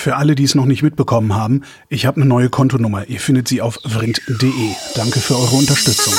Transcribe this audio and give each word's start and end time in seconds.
Für 0.00 0.14
alle, 0.14 0.36
die 0.36 0.44
es 0.44 0.54
noch 0.54 0.64
nicht 0.64 0.84
mitbekommen 0.84 1.34
haben, 1.34 1.62
ich 1.88 2.06
habe 2.06 2.20
eine 2.20 2.26
neue 2.26 2.50
Kontonummer. 2.50 3.08
Ihr 3.08 3.18
findet 3.18 3.48
sie 3.48 3.60
auf 3.60 3.80
vrind.de. 3.84 4.52
Danke 4.94 5.18
für 5.18 5.34
eure 5.34 5.56
Unterstützung. 5.56 6.14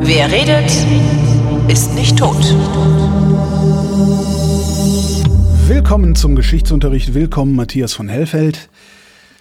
Wer 0.00 0.32
redet, 0.32 0.72
ist 1.70 1.94
nicht 1.94 2.18
tot. 2.18 2.42
Willkommen 5.66 6.14
zum 6.14 6.34
Geschichtsunterricht. 6.34 7.12
Willkommen, 7.12 7.56
Matthias 7.56 7.92
von 7.92 8.08
Hellfeld. 8.08 8.70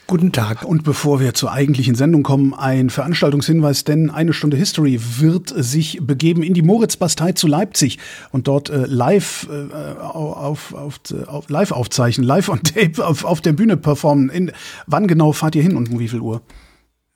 Guten 0.09 0.31
Tag. 0.31 0.63
Und 0.63 0.85
bevor 0.85 1.19
wir 1.19 1.33
zur 1.33 1.51
eigentlichen 1.51 1.93
Sendung 1.93 2.23
kommen, 2.23 2.53
ein 2.53 2.89
Veranstaltungshinweis, 2.89 3.83
denn 3.83 4.09
eine 4.09 4.31
Stunde 4.31 4.55
History 4.55 5.01
wird 5.17 5.51
sich 5.53 5.99
begeben 6.01 6.43
in 6.43 6.53
die 6.53 6.61
Moritzbastei 6.61 7.33
zu 7.33 7.45
Leipzig 7.45 7.99
und 8.31 8.47
dort 8.47 8.69
äh, 8.69 8.85
live 8.85 9.49
äh, 9.51 9.99
auf, 10.01 10.73
auf, 10.73 11.01
auf, 11.27 11.49
live 11.49 11.73
aufzeichnen, 11.73 12.25
live 12.25 12.47
on 12.47 12.63
tape 12.63 13.05
auf, 13.05 13.25
auf 13.25 13.41
der 13.41 13.51
Bühne 13.51 13.75
performen. 13.75 14.29
In, 14.29 14.53
wann 14.85 15.07
genau 15.07 15.33
fahrt 15.33 15.55
ihr 15.55 15.61
hin 15.61 15.75
und 15.75 15.91
um 15.91 15.99
wie 15.99 16.07
viel 16.07 16.21
Uhr? 16.21 16.41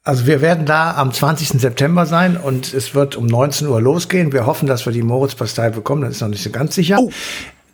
Also 0.04 0.28
wir 0.28 0.42
werden 0.42 0.66
da 0.66 0.94
am 0.96 1.14
20. 1.14 1.62
September 1.62 2.06
sein 2.06 2.36
und 2.36 2.74
es 2.74 2.94
wird 2.94 3.16
um 3.16 3.26
19 3.26 3.68
Uhr 3.68 3.80
losgehen. 3.80 4.34
Wir 4.34 4.46
hoffen, 4.46 4.68
dass 4.68 4.86
wir 4.86 4.92
die 4.92 5.02
Moritzbastei 5.02 5.70
bekommen. 5.70 6.02
Das 6.02 6.16
ist 6.16 6.22
noch 6.22 6.28
nicht 6.28 6.44
so 6.44 6.50
ganz 6.50 6.76
sicher. 6.76 6.98
Oh. 7.00 7.10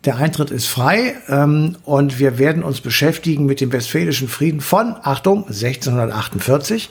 Der 0.05 0.17
Eintritt 0.17 0.51
ist 0.51 0.67
frei 0.67 1.15
ähm, 1.27 1.75
und 1.83 2.19
wir 2.19 2.37
werden 2.37 2.63
uns 2.63 2.81
beschäftigen 2.81 3.45
mit 3.45 3.59
dem 3.59 3.71
Westfälischen 3.71 4.27
Frieden 4.27 4.61
von, 4.61 4.95
Achtung, 5.01 5.47
1648 5.47 6.89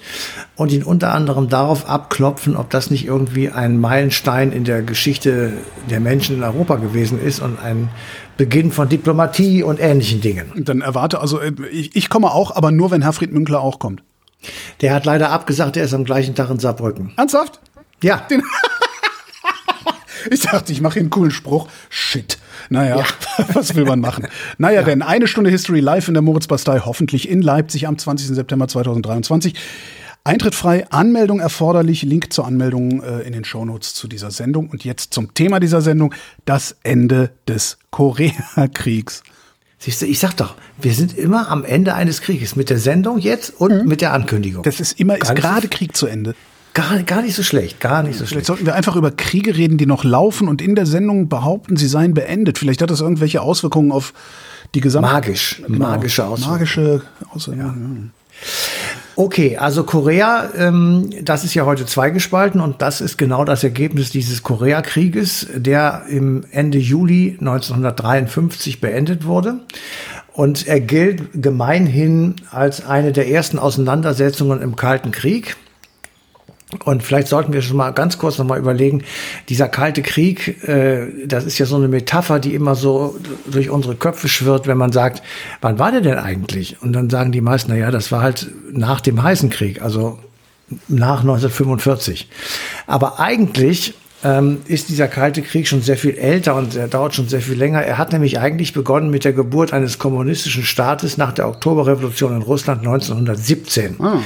und 0.57 0.73
ihn 0.73 0.83
unter 0.83 1.15
anderem 1.15 1.49
darauf 1.49 1.89
abklopfen, 1.89 2.57
ob 2.57 2.69
das 2.71 2.91
nicht 2.91 3.07
irgendwie 3.07 3.49
ein 3.49 3.81
Meilenstein 3.81 4.51
in 4.51 4.65
der 4.65 4.83
Geschichte 4.83 5.53
der 5.89 6.01
Menschen 6.01 6.37
in 6.37 6.43
Europa 6.43 6.77
gewesen 6.77 7.23
ist 7.23 7.41
und 7.41 7.59
ein 7.63 7.91
Beginn 8.37 8.73
von 8.73 8.89
Diplomatie 8.89 9.63
und 9.63 9.81
ähnlichen 9.81 10.21
Dingen. 10.21 10.53
Dann 10.57 10.81
erwarte, 10.81 11.21
also 11.21 11.41
äh, 11.41 11.53
ich, 11.71 11.95
ich 11.95 12.11
komme 12.11 12.33
auch, 12.33 12.55
aber 12.57 12.71
nur, 12.71 12.91
wenn 12.91 13.03
Herfried 13.03 13.33
Münkler 13.33 13.61
auch 13.61 13.79
kommt. 13.79 14.03
Der 14.81 14.93
hat 14.93 15.07
leider 15.07 15.31
abgesagt, 15.31 15.77
er 15.77 15.85
ist 15.85 15.95
am 15.95 16.05
gleichen 16.05 16.35
Tag 16.35 16.51
in 16.51 16.59
Saarbrücken. 16.59 17.13
Ernsthaft? 17.17 17.61
Ja. 18.03 18.19
Den 18.31 18.43
ich 20.31 20.41
dachte, 20.41 20.73
ich 20.73 20.81
mache 20.81 20.99
einen 21.01 21.11
coolen 21.11 21.31
Spruch. 21.31 21.69
Shit. 21.89 22.39
Naja, 22.69 22.99
ja. 22.99 23.05
was 23.55 23.75
will 23.75 23.85
man 23.85 24.01
machen? 24.01 24.27
Naja, 24.59 24.81
ja. 24.81 24.87
denn 24.87 25.03
eine 25.03 25.27
Stunde 25.27 25.51
History 25.51 25.81
live 25.81 26.09
in 26.09 26.15
der 26.15 26.23
Moritzbastei, 26.23 26.81
hoffentlich 26.81 27.29
in 27.29 27.43
Leipzig 27.43 27.87
am 27.87 27.99
20. 27.99 28.29
September 28.29 28.69
2023. 28.69 29.55
Eintritt 30.25 30.57
frei, 30.57 30.91
Anmeldung 30.91 31.39
erforderlich, 31.39 32.03
Link 32.03 32.33
zur 32.33 32.47
Anmeldung 32.47 33.01
äh, 33.01 33.21
in 33.21 33.33
den 33.33 33.45
Shownotes 33.45 33.95
zu 33.95 34.09
dieser 34.09 34.33
Sendung. 34.33 34.69
Und 34.69 34.85
jetzt 34.85 35.15
zum 35.15 35.35
Thema 35.35 35.61
dieser 35.61 35.81
Sendung, 35.81 36.13
das 36.45 36.77
Ende 36.83 37.31
des 37.47 37.79
Koreakriegs. 37.91 39.23
Siehst 39.79 40.03
du, 40.03 40.07
ich 40.07 40.19
sag 40.19 40.35
doch, 40.35 40.57
wir 40.81 40.95
sind 40.95 41.17
immer 41.17 41.49
am 41.49 41.65
Ende 41.65 41.95
eines 41.95 42.23
Krieges 42.23 42.57
mit 42.57 42.71
der 42.71 42.79
Sendung 42.79 43.19
jetzt 43.19 43.53
und 43.61 43.83
mhm. 43.83 43.89
mit 43.89 44.01
der 44.01 44.15
Ankündigung. 44.15 44.65
Das 44.65 44.81
ist 44.81 44.99
immer, 44.99 45.17
ist 45.17 45.35
gerade 45.37 45.69
Krieg 45.69 45.97
zu 45.97 46.07
Ende. 46.09 46.35
Gar, 46.77 47.05
gar 47.05 47.23
nicht 47.23 47.35
so 47.35 47.43
schlecht, 47.43 47.81
gar 47.81 48.03
nicht 48.03 48.19
so 48.19 48.19
Vielleicht 48.19 48.29
schlecht. 48.33 48.47
sollten 48.49 48.67
wir 48.67 48.75
einfach 48.75 48.97
über 48.97 49.11
Kriege 49.11 49.57
reden, 49.57 49.79
die 49.79 49.87
noch 49.87 50.05
laufen 50.05 50.47
und 50.47 50.61
in 50.61 50.75
der 50.75 50.85
Sendung 50.85 51.31
behaupten, 51.31 51.79
sie 51.79 51.89
seien 51.89 52.13
beendet. 52.13 52.59
Vielleicht 52.59 52.83
hat 52.83 52.91
das 52.91 53.01
irgendwelche 53.01 53.41
Auswirkungen 53.41 53.93
auf 53.93 54.13
die 54.75 54.83
gesamte. 54.83 55.11
Magisch, 55.11 55.63
genau. 55.67 55.79
magische 55.79 56.27
Auswirkungen. 56.27 56.53
Magische 56.53 57.03
Auswirkungen. 57.31 58.13
Ja. 58.13 58.43
Okay, 59.19 59.57
also 59.57 59.85
Korea, 59.85 60.51
ähm, 60.55 61.09
das 61.23 61.45
ist 61.45 61.55
ja 61.55 61.65
heute 61.65 61.87
zweigespalten 61.87 62.61
und 62.61 62.83
das 62.83 63.01
ist 63.01 63.17
genau 63.17 63.47
das 63.47 63.65
Ergebnis 63.65 64.11
dieses 64.11 64.43
Koreakrieges, 64.43 65.47
der 65.55 66.03
im 66.11 66.45
Ende 66.51 66.77
Juli 66.77 67.39
1953 67.41 68.83
beendet 68.83 69.25
wurde. 69.25 69.61
Und 70.35 70.67
er 70.67 70.81
gilt 70.81 71.23
gemeinhin 71.33 72.35
als 72.51 72.85
eine 72.85 73.13
der 73.13 73.31
ersten 73.31 73.59
Auseinandersetzungen 73.59 74.61
im 74.61 74.77
Kalten 74.77 75.11
Krieg. 75.11 75.57
Und 76.85 77.03
vielleicht 77.03 77.29
sollten 77.29 77.53
wir 77.53 77.63
schon 77.63 77.77
mal 77.77 77.91
ganz 77.91 78.19
kurz 78.19 78.39
noch 78.39 78.47
mal 78.47 78.59
überlegen, 78.59 79.03
dieser 79.49 79.69
kalte 79.69 80.03
Krieg, 80.03 80.63
äh, 80.69 81.27
das 81.27 81.45
ist 81.45 81.59
ja 81.59 81.67
so 81.67 81.77
eine 81.77 81.89
Metapher, 81.89 82.39
die 82.39 82.55
immer 82.55 82.75
so 82.75 83.17
durch 83.47 83.71
unsere 83.71 83.95
Köpfe 83.97 84.29
schwirrt, 84.29 84.67
wenn 84.67 84.79
man 84.79 84.93
sagt, 84.93 85.23
wann 85.61 85.79
war 85.79 85.93
der 85.93 86.01
denn 86.01 86.19
eigentlich? 86.19 86.81
Und 86.83 86.93
dann 86.93 87.11
sagen 87.11 87.33
die 87.33 87.41
meisten, 87.41 87.71
na 87.73 87.77
ja, 87.77 87.91
das 87.91 88.13
war 88.13 88.23
halt 88.23 88.51
nach 88.73 89.01
dem 89.01 89.23
heißen 89.23 89.51
Krieg, 89.51 89.83
also 89.83 90.19
nach 90.89 91.21
1945. 91.21 92.29
Aber 92.87 93.21
eigentlich 93.21 93.95
ähm, 94.27 94.59
ist 94.67 94.89
dieser 94.89 95.07
Kalte 95.07 95.41
Krieg 95.41 95.69
schon 95.69 95.83
sehr 95.83 95.97
viel 95.97 96.19
älter 96.19 96.57
und 96.57 96.75
er 96.75 96.89
dauert 96.89 97.15
schon 97.15 97.29
sehr 97.29 97.41
viel 97.41 97.57
länger. 97.57 97.83
Er 97.83 97.97
hat 97.97 98.13
nämlich 98.13 98.41
eigentlich 98.41 98.73
begonnen 98.73 99.09
mit 99.09 99.25
der 99.25 99.33
Geburt 99.33 99.73
eines 99.73 100.01
kommunistischen 100.01 100.65
Staates 100.65 101.17
nach 101.17 101.31
der 101.31 101.49
Oktoberrevolution 101.49 102.35
in 102.35 102.43
Russland 102.43 102.81
1917. 102.81 104.01
Ah. 104.01 104.19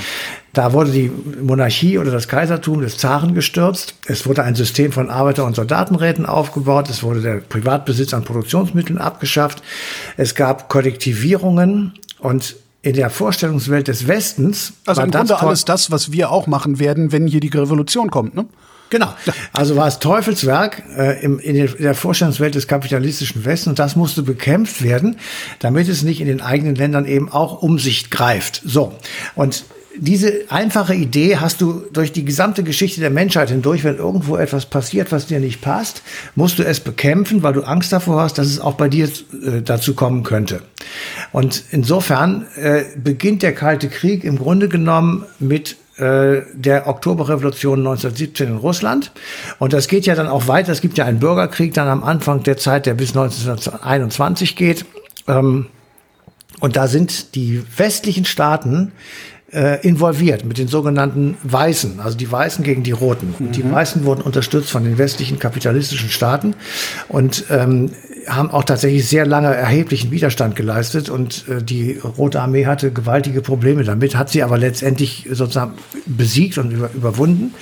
Da 0.55 0.73
wurde 0.73 0.91
die 0.91 1.13
Monarchie 1.43 1.99
oder 1.99 2.11
das 2.11 2.29
Kaisertum 2.29 2.81
des 2.81 2.97
Zaren 2.97 3.35
gestürzt. 3.35 3.95
Es 4.07 4.27
wurde 4.27 4.43
ein 4.43 4.55
System 4.55 4.91
von 4.91 5.11
Arbeiter- 5.11 5.45
und 5.45 5.55
Soldatenräten 5.55 6.25
aufgebaut. 6.25 6.89
Es 6.89 7.03
wurde 7.03 7.21
der 7.21 7.35
Privatbesitz 7.37 8.15
an 8.15 8.25
Produktionsmitteln 8.25 8.99
abgeschafft. 8.99 9.63
Es 10.17 10.35
gab 10.35 10.71
Kollektivierungen 10.71 11.93
und 12.21 12.57
in 12.81 12.95
der 12.95 13.11
Vorstellungswelt 13.11 13.89
des 13.89 14.09
Westens. 14.09 14.73
Also 14.87 15.03
im 15.03 15.11
Grunde 15.11 15.39
alles 15.39 15.67
das, 15.67 15.91
was 15.91 16.11
wir 16.11 16.31
auch 16.31 16.47
machen 16.47 16.79
werden, 16.79 17.13
wenn 17.13 17.27
hier 17.27 17.41
die 17.41 17.49
Revolution 17.49 18.11
kommt, 18.11 18.35
ne? 18.35 18.47
Genau. 18.91 19.15
Also 19.53 19.77
war 19.77 19.87
es 19.87 20.01
Teufelswerk 20.01 20.83
äh, 20.97 21.23
im, 21.23 21.39
in, 21.39 21.69
der 21.79 21.95
Vorstellungswelt 21.95 22.55
des 22.55 22.67
kapitalistischen 22.67 23.45
Westens 23.45 23.69
und 23.69 23.79
das 23.79 23.97
musste 23.97 24.23
bekämpft 24.23 24.83
werden, 24.83 25.17
damit 25.61 25.89
es 25.89 26.03
nicht 26.03 26.21
in 26.21 26.27
den 26.27 26.41
eigenen 26.41 26.75
Ländern 26.75 27.07
eben 27.07 27.31
auch 27.31 27.63
um 27.63 27.79
sich 27.79 28.11
greift. 28.11 28.63
So. 28.65 28.93
Und 29.37 29.65
diese 29.97 30.45
einfache 30.49 30.95
Idee 30.95 31.37
hast 31.37 31.61
du 31.61 31.85
durch 31.93 32.13
die 32.13 32.25
gesamte 32.25 32.63
Geschichte 32.63 33.01
der 33.01 33.11
Menschheit 33.11 33.51
hindurch, 33.51 33.85
wenn 33.85 33.97
irgendwo 33.97 34.37
etwas 34.37 34.67
passiert, 34.67 35.13
was 35.13 35.27
dir 35.27 35.41
nicht 35.41 35.61
passt, 35.61 36.03
musst 36.35 36.59
du 36.59 36.63
es 36.65 36.81
bekämpfen, 36.81 37.43
weil 37.43 37.53
du 37.53 37.63
Angst 37.63 37.93
davor 37.93 38.23
hast, 38.23 38.39
dass 38.39 38.47
es 38.47 38.61
auch 38.61 38.75
bei 38.75 38.89
dir 38.89 39.07
äh, 39.07 39.63
dazu 39.65 39.95
kommen 39.95 40.23
könnte. 40.23 40.63
Und 41.33 41.65
insofern 41.71 42.47
äh, 42.57 42.85
beginnt 42.97 43.43
der 43.43 43.55
Kalte 43.55 43.89
Krieg 43.89 44.25
im 44.25 44.39
Grunde 44.39 44.69
genommen 44.69 45.25
mit 45.39 45.77
äh, 46.01 46.43
der 46.55 46.89
Oktoberrevolution 46.89 47.81
1917 47.81 48.49
in 48.49 48.57
Russland. 48.57 49.13
Und 49.59 49.73
das 49.73 49.87
geht 49.87 50.07
ja 50.07 50.15
dann 50.15 50.29
auch 50.29 50.49
weiter. 50.49 50.73
Es 50.73 50.81
gibt 50.81 50.99
ja 50.99 51.05
einen 51.05 51.19
Bürgerkrieg 51.19 51.75
dann 51.75 51.89
am 51.89 52.03
Anfang 52.03 52.43
der 52.43 52.57
Zeit, 52.57 52.87
der 52.87 52.95
bis 52.95 53.11
1921 53.11 54.57
geht. 54.57 54.87
Ähm, 55.29 55.67
und 56.61 56.77
da 56.77 56.89
sind 56.89 57.35
die 57.35 57.63
westlichen 57.77 58.25
Staaten 58.25 58.93
äh, 59.53 59.87
involviert 59.87 60.45
mit 60.45 60.59
den 60.59 60.69
sogenannten 60.69 61.37
Weißen, 61.43 62.01
also 62.01 62.17
die 62.17 62.31
Weißen 62.31 62.65
gegen 62.65 62.83
die 62.83 62.93
Roten. 62.93 63.35
Mhm. 63.39 63.53
Die 63.53 63.71
Weißen 63.71 64.05
wurden 64.05 64.23
unterstützt 64.23 64.71
von 64.71 64.85
den 64.85 64.99
westlichen 64.99 65.39
kapitalistischen 65.39 66.09
Staaten 66.09 66.55
und 67.09 67.45
ähm, 67.51 67.91
haben 68.27 68.51
auch 68.51 68.65
tatsächlich 68.65 69.09
sehr 69.09 69.27
lange 69.27 69.49
erheblichen 69.55 70.11
Widerstand 70.11 70.57
geleistet 70.57 71.09
und 71.09 71.45
äh, 71.49 71.63
die 71.63 71.99
Rote 71.99 72.41
Armee 72.41 72.67
hatte 72.67 72.93
gewaltige 72.93 73.41
Probleme 73.41 73.85
damit, 73.85 74.17
hat 74.17 74.31
sie 74.31 74.43
aber 74.43 74.59
letztendlich 74.59 75.29
sozusagen 75.31 75.75
besiegt 76.07 76.59
und 76.59 76.71
über, 76.71 76.91
überwunden. 76.95 77.55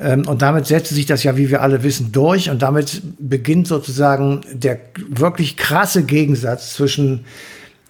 Ähm, 0.00 0.26
und 0.26 0.42
damit 0.42 0.66
setzte 0.66 0.94
sich 0.94 1.06
das 1.06 1.22
ja, 1.22 1.36
wie 1.36 1.50
wir 1.50 1.62
alle 1.62 1.82
wissen, 1.82 2.12
durch 2.12 2.50
und 2.50 2.62
damit 2.62 3.02
beginnt 3.18 3.66
sozusagen 3.66 4.42
der 4.52 4.78
wirklich 5.08 5.56
krasse 5.56 6.04
Gegensatz 6.04 6.74
zwischen 6.74 7.24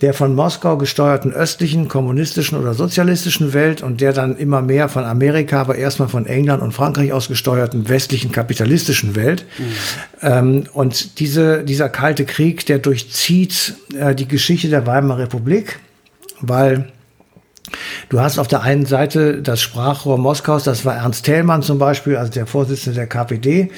der 0.02 0.12
von 0.12 0.34
Moskau 0.34 0.76
gesteuerten 0.76 1.32
östlichen, 1.32 1.88
kommunistischen 1.88 2.58
oder 2.58 2.74
sozialistischen 2.74 3.54
Welt 3.54 3.82
und 3.82 4.00
der 4.02 4.12
dann 4.12 4.36
immer 4.36 4.60
mehr 4.60 4.90
von 4.90 5.04
Amerika, 5.04 5.60
aber 5.60 5.76
erstmal 5.76 6.08
von 6.08 6.26
England 6.26 6.62
und 6.62 6.72
Frankreich 6.72 7.12
aus 7.12 7.28
gesteuerten 7.28 7.88
westlichen 7.88 8.30
kapitalistischen 8.30 9.16
Welt. 9.16 9.46
Mhm. 9.58 9.64
Ähm, 10.20 10.64
und 10.74 11.18
diese, 11.18 11.64
dieser 11.64 11.88
kalte 11.88 12.26
Krieg, 12.26 12.66
der 12.66 12.78
durchzieht 12.78 13.74
äh, 13.98 14.14
die 14.14 14.28
Geschichte 14.28 14.68
der 14.68 14.86
Weimarer 14.86 15.20
Republik, 15.20 15.80
weil 16.40 16.92
Du 18.08 18.20
hast 18.20 18.38
auf 18.38 18.46
der 18.46 18.62
einen 18.62 18.86
Seite 18.86 19.42
das 19.42 19.60
Sprachrohr 19.60 20.18
Moskaus, 20.18 20.62
das 20.62 20.84
war 20.84 20.94
Ernst 20.94 21.24
Thälmann 21.24 21.62
zum 21.62 21.78
Beispiel, 21.78 22.16
also 22.16 22.30
der 22.30 22.46
Vorsitzende 22.46 22.94
der 22.94 23.08
KPD, 23.08 23.70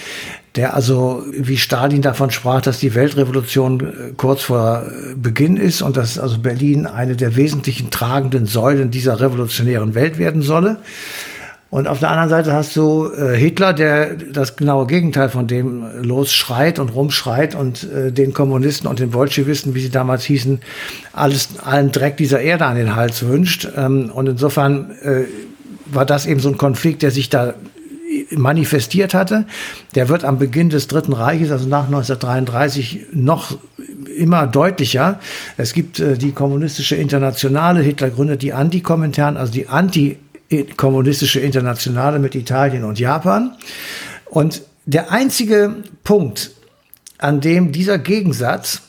der 0.57 0.75
also 0.75 1.25
wie 1.31 1.57
Stalin 1.57 2.03
davon 2.03 2.31
sprach, 2.31 2.61
dass 2.61 2.79
die 2.79 2.95
Weltrevolution 2.95 3.81
äh, 3.81 4.13
kurz 4.17 4.43
vor 4.43 4.83
äh, 4.83 5.15
Beginn 5.15 5.57
ist 5.57 5.83
und 5.83 5.97
dass 5.97 6.19
also 6.19 6.39
Berlin 6.39 6.87
eine 6.87 7.17
der 7.17 7.37
wesentlichen 7.37 7.91
tragenden 7.91 8.47
Säulen 8.47 8.91
dieser 8.91 9.21
revolutionären 9.21 9.95
Welt 9.95 10.19
werden 10.19 10.43
solle. 10.43 10.79
Und 11.71 11.87
auf 11.87 11.99
der 11.99 12.11
anderen 12.11 12.31
Seite 12.31 12.55
hast 12.55 12.75
du 12.77 13.11
äh, 13.13 13.37
Hitler, 13.37 13.75
der 13.75 14.15
das 14.15 14.57
genaue 14.57 14.87
Gegenteil 14.87 15.29
von 15.29 15.47
dem 15.47 15.85
losschreit 16.03 16.79
und 16.79 16.95
rumschreit 16.95 17.55
und 17.55 17.87
den 17.93 18.33
Kommunisten 18.33 18.89
und 18.89 19.01
den 19.01 19.11
Bolschewisten, 19.11 19.75
wie 19.75 19.83
sie 19.83 19.91
damals 19.91 20.25
hießen, 20.25 20.61
alles, 21.13 21.51
allen 21.63 21.93
Dreck 21.93 22.17
dieser 22.17 22.41
Erde 22.41 22.65
an 22.65 22.77
den 22.77 22.97
Hals 22.97 23.27
wünscht. 23.27 23.69
Ähm, 23.77 24.11
und 24.15 24.29
insofern 24.29 24.93
war 25.87 26.07
das 26.07 26.27
eben 26.27 26.41
so 26.41 26.49
ein 26.49 26.59
Konflikt, 26.59 27.03
der 27.03 27.11
sich 27.11 27.29
da 27.29 27.55
manifestiert 28.31 29.15
hatte. 29.15 29.47
Der 29.95 30.09
wird 30.09 30.25
am 30.25 30.39
Beginn 30.39 30.71
des 30.71 30.89
Dritten 30.89 31.13
Reiches, 31.13 31.51
also 31.51 31.69
nach 31.69 31.87
1933, 31.87 33.07
noch 33.13 33.59
immer 34.17 34.47
deutlicher. 34.47 35.21
Es 35.57 35.73
gibt 35.73 36.01
äh, 36.01 36.19
die 36.19 36.33
kommunistische 36.33 36.97
Internationale, 36.97 37.81
Hitler 37.81 38.11
gründet 38.11 38.43
die 38.43 38.53
Antikomintern, 38.53 39.37
also 39.37 39.53
die 39.53 39.69
antikommunistische 39.69 41.41
Internationale 41.41 42.19
mit 42.19 42.35
Italien 42.35 42.85
und 42.85 42.99
Japan. 42.99 43.53
Und 44.27 44.63
der 44.87 45.13
einzige 45.13 45.77
Punkt, 46.05 46.51
an 47.19 47.41
dem 47.41 47.73
dieser 47.73 47.99
Gegensatz 47.99 48.83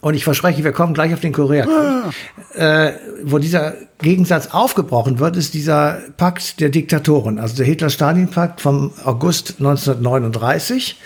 und 0.00 0.14
ich 0.14 0.24
verspreche, 0.24 0.62
wir 0.62 0.72
kommen 0.72 0.94
gleich 0.94 1.12
auf 1.12 1.20
den 1.20 1.32
Koreakrieg, 1.32 1.74
ah. 1.74 2.10
äh, 2.54 2.92
wo 3.24 3.38
dieser 3.38 3.74
Gegensatz 3.98 4.48
aufgebrochen 4.48 5.18
wird, 5.18 5.36
ist 5.36 5.54
dieser 5.54 5.98
Pakt 6.16 6.60
der 6.60 6.68
Diktatoren, 6.68 7.38
also 7.38 7.56
der 7.56 7.66
Hitler-Stalin-Pakt 7.66 8.60
vom 8.60 8.92
August 9.04 9.56
1939, 9.58 10.96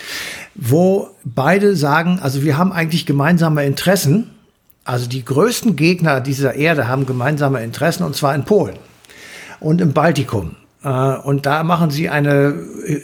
wo 0.54 1.08
beide 1.24 1.74
sagen, 1.74 2.18
also 2.20 2.42
wir 2.42 2.58
haben 2.58 2.72
eigentlich 2.72 3.06
gemeinsame 3.06 3.64
Interessen, 3.64 4.30
also 4.84 5.08
die 5.08 5.24
größten 5.24 5.76
Gegner 5.76 6.20
dieser 6.20 6.54
Erde 6.54 6.88
haben 6.88 7.06
gemeinsame 7.06 7.62
Interessen, 7.62 8.04
und 8.04 8.14
zwar 8.14 8.34
in 8.34 8.44
Polen 8.44 8.76
und 9.60 9.80
im 9.80 9.92
Baltikum. 9.92 10.56
Äh, 10.84 10.88
und 10.88 11.46
da 11.46 11.62
machen 11.62 11.90
sie 11.90 12.08
eine, 12.08 12.54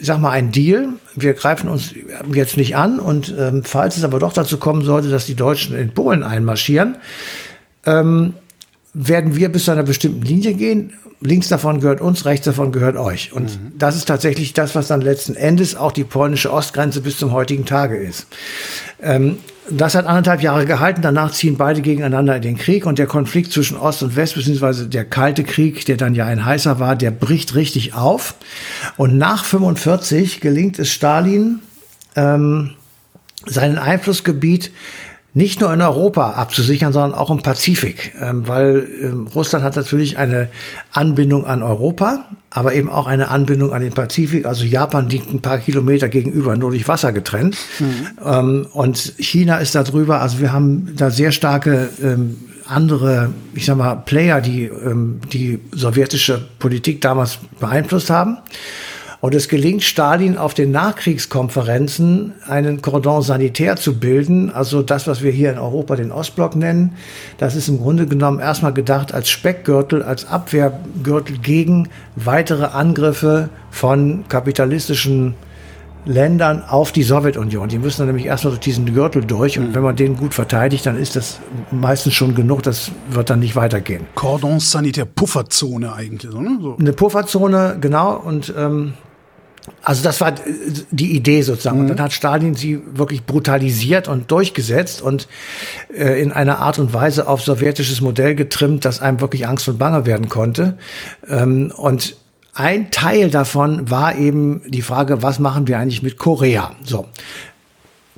sag 0.00 0.18
mal, 0.20 0.30
ein 0.30 0.50
Deal. 0.50 0.88
Wir 1.14 1.34
greifen 1.34 1.68
uns 1.68 1.94
jetzt 2.32 2.56
nicht 2.56 2.76
an. 2.76 2.98
Und 2.98 3.34
ähm, 3.38 3.62
falls 3.64 3.96
es 3.96 4.04
aber 4.04 4.18
doch 4.18 4.32
dazu 4.32 4.58
kommen 4.58 4.82
sollte, 4.82 5.08
dass 5.08 5.26
die 5.26 5.36
Deutschen 5.36 5.76
in 5.76 5.94
Polen 5.94 6.22
einmarschieren, 6.22 6.96
ähm, 7.86 8.34
werden 8.94 9.36
wir 9.36 9.48
bis 9.48 9.64
zu 9.64 9.70
einer 9.70 9.82
bestimmten 9.82 10.22
Linie 10.22 10.54
gehen. 10.54 10.92
Links 11.20 11.48
davon 11.48 11.80
gehört 11.80 12.00
uns, 12.00 12.24
rechts 12.24 12.46
davon 12.46 12.72
gehört 12.72 12.96
euch. 12.96 13.32
Und 13.32 13.44
mhm. 13.44 13.72
das 13.76 13.96
ist 13.96 14.06
tatsächlich 14.06 14.52
das, 14.52 14.74
was 14.74 14.86
dann 14.86 15.00
letzten 15.00 15.34
Endes 15.34 15.74
auch 15.74 15.92
die 15.92 16.04
polnische 16.04 16.52
Ostgrenze 16.52 17.00
bis 17.00 17.18
zum 17.18 17.32
heutigen 17.32 17.64
Tage 17.64 17.96
ist. 17.96 18.26
Ähm, 19.02 19.38
das 19.70 19.94
hat 19.94 20.06
anderthalb 20.06 20.42
Jahre 20.42 20.64
gehalten. 20.64 21.02
Danach 21.02 21.32
ziehen 21.32 21.56
beide 21.56 21.82
gegeneinander 21.82 22.36
in 22.36 22.42
den 22.42 22.56
Krieg 22.56 22.86
und 22.86 22.98
der 22.98 23.06
Konflikt 23.06 23.52
zwischen 23.52 23.76
Ost 23.76 24.02
und 24.02 24.16
West, 24.16 24.34
beziehungsweise 24.34 24.86
der 24.86 25.04
Kalte 25.04 25.44
Krieg, 25.44 25.84
der 25.84 25.96
dann 25.96 26.14
ja 26.14 26.26
ein 26.26 26.44
heißer 26.44 26.78
war, 26.78 26.96
der 26.96 27.10
bricht 27.10 27.54
richtig 27.54 27.94
auf. 27.94 28.34
Und 28.96 29.18
nach 29.18 29.44
45 29.44 30.40
gelingt 30.40 30.78
es 30.78 30.90
Stalin, 30.90 31.60
ähm, 32.16 32.70
seinen 33.46 33.78
Einflussgebiet 33.78 34.70
nicht 35.34 35.60
nur 35.60 35.72
in 35.72 35.82
Europa 35.82 36.32
abzusichern, 36.32 36.92
sondern 36.92 37.14
auch 37.14 37.30
im 37.30 37.42
Pazifik, 37.42 38.14
ähm, 38.20 38.48
weil 38.48 38.88
ähm, 39.02 39.26
Russland 39.34 39.64
hat 39.64 39.76
natürlich 39.76 40.16
eine 40.16 40.48
Anbindung 40.92 41.44
an 41.46 41.62
Europa, 41.62 42.24
aber 42.50 42.74
eben 42.74 42.88
auch 42.88 43.06
eine 43.06 43.28
Anbindung 43.28 43.72
an 43.72 43.82
den 43.82 43.92
Pazifik. 43.92 44.46
Also 44.46 44.64
Japan 44.64 45.08
liegt 45.10 45.30
ein 45.32 45.42
paar 45.42 45.58
Kilometer 45.58 46.08
gegenüber, 46.08 46.56
nur 46.56 46.70
durch 46.70 46.88
Wasser 46.88 47.12
getrennt. 47.12 47.56
Mhm. 47.78 48.08
Ähm, 48.24 48.66
und 48.72 49.14
China 49.18 49.58
ist 49.58 49.74
da 49.74 49.82
drüber. 49.82 50.22
Also 50.22 50.40
wir 50.40 50.52
haben 50.52 50.94
da 50.96 51.10
sehr 51.10 51.32
starke 51.32 51.90
andere, 52.66 53.30
ich 53.54 53.66
sag 53.66 53.76
mal, 53.76 53.94
Player, 53.96 54.40
die 54.40 54.70
die 55.32 55.58
sowjetische 55.72 56.46
Politik 56.58 57.00
damals 57.00 57.38
beeinflusst 57.60 58.10
haben. 58.10 58.38
Und 59.20 59.34
es 59.34 59.48
gelingt 59.48 59.82
Stalin 59.82 60.38
auf 60.38 60.54
den 60.54 60.70
Nachkriegskonferenzen 60.70 62.34
einen 62.46 62.82
Cordon 62.82 63.22
sanitär 63.22 63.74
zu 63.74 63.98
bilden, 63.98 64.50
also 64.50 64.82
das, 64.82 65.08
was 65.08 65.22
wir 65.22 65.32
hier 65.32 65.50
in 65.50 65.58
Europa 65.58 65.96
den 65.96 66.12
Ostblock 66.12 66.54
nennen. 66.54 66.92
Das 67.36 67.56
ist 67.56 67.68
im 67.68 67.78
Grunde 67.78 68.06
genommen 68.06 68.38
erstmal 68.38 68.72
gedacht 68.72 69.12
als 69.12 69.28
Speckgürtel, 69.28 70.04
als 70.04 70.26
Abwehrgürtel 70.26 71.38
gegen 71.38 71.88
weitere 72.14 72.66
Angriffe 72.66 73.48
von 73.72 74.24
kapitalistischen 74.28 75.34
Ländern 76.04 76.62
auf 76.66 76.92
die 76.92 77.02
Sowjetunion. 77.02 77.68
Die 77.68 77.78
müssen 77.78 77.98
dann 77.98 78.06
nämlich 78.06 78.26
erstmal 78.26 78.52
durch 78.52 78.60
diesen 78.60 78.94
Gürtel 78.94 79.24
durch 79.24 79.58
und 79.58 79.70
mhm. 79.70 79.74
wenn 79.74 79.82
man 79.82 79.96
den 79.96 80.16
gut 80.16 80.32
verteidigt, 80.32 80.86
dann 80.86 80.96
ist 80.96 81.16
das 81.16 81.40
meistens 81.72 82.14
schon 82.14 82.36
genug, 82.36 82.62
das 82.62 82.92
wird 83.10 83.30
dann 83.30 83.40
nicht 83.40 83.56
weitergehen. 83.56 84.06
Cordon 84.14 84.60
sanitär, 84.60 85.04
Pufferzone 85.04 85.92
eigentlich. 85.92 86.32
Ne? 86.32 86.58
so. 86.62 86.76
Eine 86.78 86.92
Pufferzone, 86.92 87.78
genau. 87.80 88.16
Und 88.16 88.54
ähm, 88.56 88.94
also 89.82 90.02
das 90.02 90.20
war 90.20 90.34
die 90.90 91.16
Idee 91.16 91.42
sozusagen. 91.42 91.78
Mhm. 91.78 91.82
Und 91.82 91.88
dann 91.90 92.00
hat 92.00 92.12
Stalin 92.12 92.54
sie 92.54 92.80
wirklich 92.92 93.24
brutalisiert 93.24 94.08
und 94.08 94.30
durchgesetzt 94.30 95.02
und 95.02 95.28
äh, 95.94 96.20
in 96.20 96.32
einer 96.32 96.58
Art 96.58 96.78
und 96.78 96.92
Weise 96.92 97.28
auf 97.28 97.42
sowjetisches 97.42 98.00
Modell 98.00 98.34
getrimmt, 98.34 98.84
dass 98.84 99.00
einem 99.00 99.20
wirklich 99.20 99.46
Angst 99.46 99.68
und 99.68 99.78
Bange 99.78 100.06
werden 100.06 100.28
konnte. 100.28 100.78
Ähm, 101.28 101.72
und 101.76 102.16
ein 102.54 102.90
Teil 102.90 103.30
davon 103.30 103.90
war 103.90 104.16
eben 104.16 104.62
die 104.66 104.82
Frage, 104.82 105.22
was 105.22 105.38
machen 105.38 105.68
wir 105.68 105.78
eigentlich 105.78 106.02
mit 106.02 106.18
Korea? 106.18 106.72
So. 106.84 107.06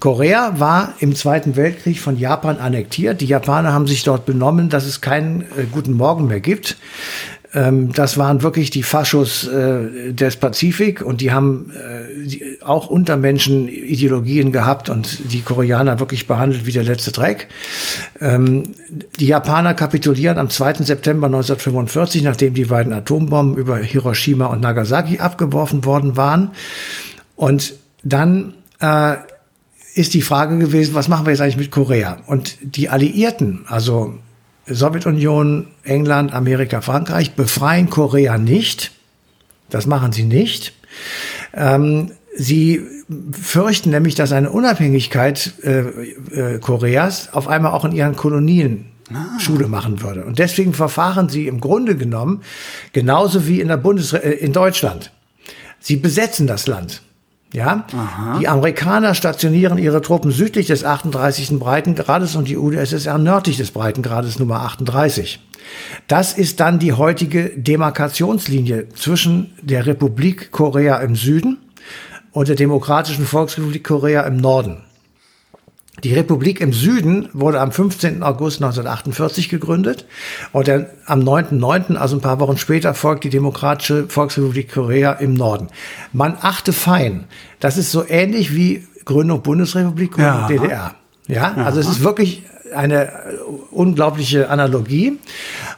Korea 0.00 0.58
war 0.58 0.94
im 1.00 1.14
Zweiten 1.14 1.56
Weltkrieg 1.56 2.00
von 2.00 2.19
Japan 2.19 2.56
annektiert. 2.56 3.20
Die 3.20 3.26
Japaner 3.26 3.75
haben 3.75 3.87
sich 3.87 4.02
dort 4.02 4.25
benommen, 4.25 4.70
dass 4.70 4.87
es 4.87 5.02
keinen 5.02 5.43
äh, 5.43 5.67
guten 5.70 5.93
Morgen 5.93 6.26
mehr 6.26 6.41
gibt. 6.41 6.79
Ähm, 7.52 7.93
das 7.93 8.17
waren 8.17 8.43
wirklich 8.43 8.70
die 8.70 8.82
Faschos 8.82 9.47
äh, 9.49 10.12
des 10.12 10.37
Pazifik 10.37 11.02
und 11.02 11.20
die 11.20 11.32
haben 11.32 11.73
äh, 11.73 12.26
die, 12.26 12.58
auch 12.62 12.88
Untermenschen 12.88 13.69
Ideologien 13.69 14.52
gehabt 14.52 14.88
und 14.88 15.32
die 15.32 15.43
Koreaner 15.43 15.99
wirklich 15.99 16.26
behandelt 16.26 16.67
wie 16.67 16.73
der 16.73 16.85
letzte 16.85 17.11
Dreck. 17.12 17.49
Ähm, 18.20 18.75
die 19.19 19.26
Japaner 19.26 19.75
kapitulieren 19.75 20.38
am 20.38 20.49
2. 20.49 20.75
September 20.85 21.26
1945, 21.26 22.23
nachdem 22.23 22.55
die 22.55 22.67
beiden 22.67 22.93
Atombomben 22.93 23.56
über 23.56 23.79
Hiroshima 23.79 24.47
und 24.47 24.61
Nagasaki 24.61 25.19
abgeworfen 25.19 25.85
worden 25.85 26.17
waren. 26.17 26.52
Und 27.35 27.75
dann 28.05 28.55
äh, 28.81 29.17
ist 29.94 30.14
die 30.14 30.23
Frage 30.23 30.56
gewesen, 30.58 30.94
was 30.94 31.08
machen 31.08 31.26
wir 31.26 31.32
jetzt 31.32 31.41
eigentlich 31.41 31.56
mit 31.56 31.70
Korea? 31.73 32.19
Und 32.26 32.58
die 32.62 32.88
Alliierten, 32.88 33.64
also 33.67 34.14
Sowjetunion, 34.75 35.69
England, 35.82 36.32
Amerika, 36.32 36.81
Frankreich 36.81 37.34
befreien 37.34 37.90
Korea 37.90 38.38
nicht. 38.38 38.93
Das 39.69 39.87
machen 39.87 40.12
sie 40.12 40.25
nicht. 40.25 40.72
Ähm, 41.55 42.12
sie 42.37 42.82
fürchten 43.32 43.90
nämlich, 43.90 44.14
dass 44.14 44.32
eine 44.32 44.50
Unabhängigkeit 44.50 45.52
äh, 45.62 45.81
äh, 45.81 46.58
Koreas 46.58 47.32
auf 47.32 47.49
einmal 47.49 47.72
auch 47.72 47.84
in 47.84 47.93
ihren 47.93 48.17
Kolonien 48.17 48.87
ah. 49.12 49.38
Schule 49.38 49.69
machen 49.69 50.02
würde. 50.02 50.25
Und 50.25 50.38
deswegen 50.38 50.75
verfahren 50.75 51.28
sie 51.28 51.46
im 51.46 51.61
Grunde 51.61 51.96
genommen 51.96 52.43
genauso 52.93 53.46
wie 53.46 53.61
in 53.61 53.69
der 53.69 53.76
Bundes 53.76 54.12
äh, 54.12 54.31
in 54.31 54.52
Deutschland. 54.52 55.12
Sie 55.81 55.96
besetzen 55.96 56.46
das 56.46 56.66
Land. 56.66 57.02
Ja, 57.52 57.85
Aha. 57.93 58.38
die 58.38 58.47
Amerikaner 58.47 59.14
stationieren 59.14 59.76
ihre 59.76 60.00
Truppen 60.00 60.31
südlich 60.31 60.69
des 60.69 60.85
38. 60.85 61.59
Breitengrades 61.59 62.37
und 62.37 62.47
die 62.47 62.57
UdSSR 62.57 63.19
nördlich 63.19 63.57
des 63.57 63.73
Breitengrades 63.73 64.38
Nummer 64.38 64.61
38. 64.61 65.40
Das 66.07 66.33
ist 66.33 66.61
dann 66.61 66.78
die 66.78 66.92
heutige 66.92 67.50
Demarkationslinie 67.57 68.88
zwischen 68.90 69.52
der 69.62 69.87
Republik 69.87 70.52
Korea 70.52 70.99
im 70.99 71.16
Süden 71.16 71.59
und 72.33 72.49
der 72.49 72.57
Demokratischen 72.57 73.26
Volksrepublik 73.26 73.83
Korea 73.85 74.23
im 74.23 74.37
Norden. 74.37 74.85
Die 76.04 76.14
Republik 76.14 76.61
im 76.61 76.73
Süden 76.73 77.28
wurde 77.32 77.61
am 77.61 77.73
15. 77.73 78.23
August 78.23 78.62
1948 78.62 79.49
gegründet 79.49 80.06
und 80.52 80.66
dann 80.68 80.87
am 81.04 81.20
9.9., 81.20 81.97
also 81.97 82.16
ein 82.16 82.23
paar 82.23 82.40
Wochen 82.40 82.56
später, 82.56 82.94
folgt 82.94 83.25
die 83.25 83.30
Demokratische 83.30 84.09
Volksrepublik 84.09 84.73
Korea 84.73 85.12
im 85.12 85.35
Norden. 85.35 85.68
Man 86.12 86.38
achte 86.40 86.73
fein, 86.73 87.25
das 87.59 87.76
ist 87.76 87.90
so 87.90 88.04
ähnlich 88.09 88.54
wie 88.54 88.87
Gründung 89.04 89.42
Bundesrepublik 89.42 90.16
und 90.16 90.23
ja. 90.23 90.47
DDR. 90.47 90.94
Ja, 91.26 91.54
also 91.54 91.80
es 91.80 91.88
ist 91.88 92.02
wirklich 92.02 92.44
eine 92.75 93.12
unglaubliche 93.70 94.49
Analogie. 94.49 95.18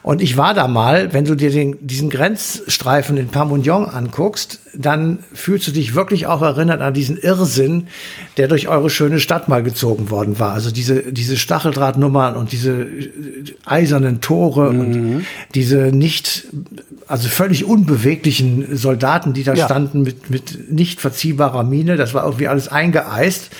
Und 0.03 0.21
ich 0.21 0.35
war 0.35 0.53
da 0.53 0.67
mal, 0.67 1.13
wenn 1.13 1.23
du 1.23 1.33
dir 1.33 1.49
den, 1.49 1.77
diesen 1.79 2.09
Grenzstreifen 2.09 3.15
in 3.15 3.29
Pamunjong 3.29 3.87
anguckst, 3.87 4.59
dann 4.75 5.19
fühlst 5.33 5.67
du 5.67 5.71
dich 5.71 5.95
wirklich 5.95 6.27
auch 6.27 6.41
erinnert 6.41 6.81
an 6.81 6.93
diesen 6.93 7.17
Irrsinn, 7.17 7.87
der 8.35 8.49
durch 8.49 8.67
eure 8.67 8.89
schöne 8.89 9.21
Stadt 9.21 9.47
mal 9.47 9.63
gezogen 9.63 10.09
worden 10.09 10.39
war. 10.39 10.51
Also 10.51 10.71
diese, 10.71 11.13
diese 11.13 11.37
Stacheldrahtnummern 11.37 12.35
und 12.35 12.51
diese 12.51 12.85
eisernen 13.65 14.19
Tore 14.19 14.73
mhm. 14.73 14.79
und 14.79 15.25
diese 15.55 15.77
nicht, 15.77 16.47
also 17.07 17.29
völlig 17.29 17.63
unbeweglichen 17.63 18.75
Soldaten, 18.75 19.31
die 19.31 19.45
da 19.45 19.53
ja. 19.53 19.65
standen 19.65 20.01
mit, 20.01 20.29
mit 20.29 20.69
nicht 20.69 20.99
verziehbarer 20.99 21.63
Miene. 21.63 21.95
Das 21.95 22.13
war 22.13 22.25
irgendwie 22.25 22.49
alles 22.49 22.67
eingeeist. 22.67 23.51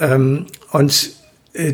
Ähm, 0.00 0.46
und 0.70 0.92
äh, 0.92 1.23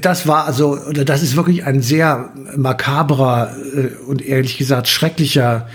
das 0.00 0.26
war 0.26 0.44
also, 0.44 0.78
oder 0.78 1.04
das 1.04 1.22
ist 1.22 1.36
wirklich 1.36 1.64
ein 1.64 1.80
sehr 1.80 2.32
makabrer 2.56 3.56
äh, 3.74 3.88
und 4.06 4.20
ehrlich 4.20 4.58
gesagt 4.58 4.88
schrecklicher, 4.88 5.68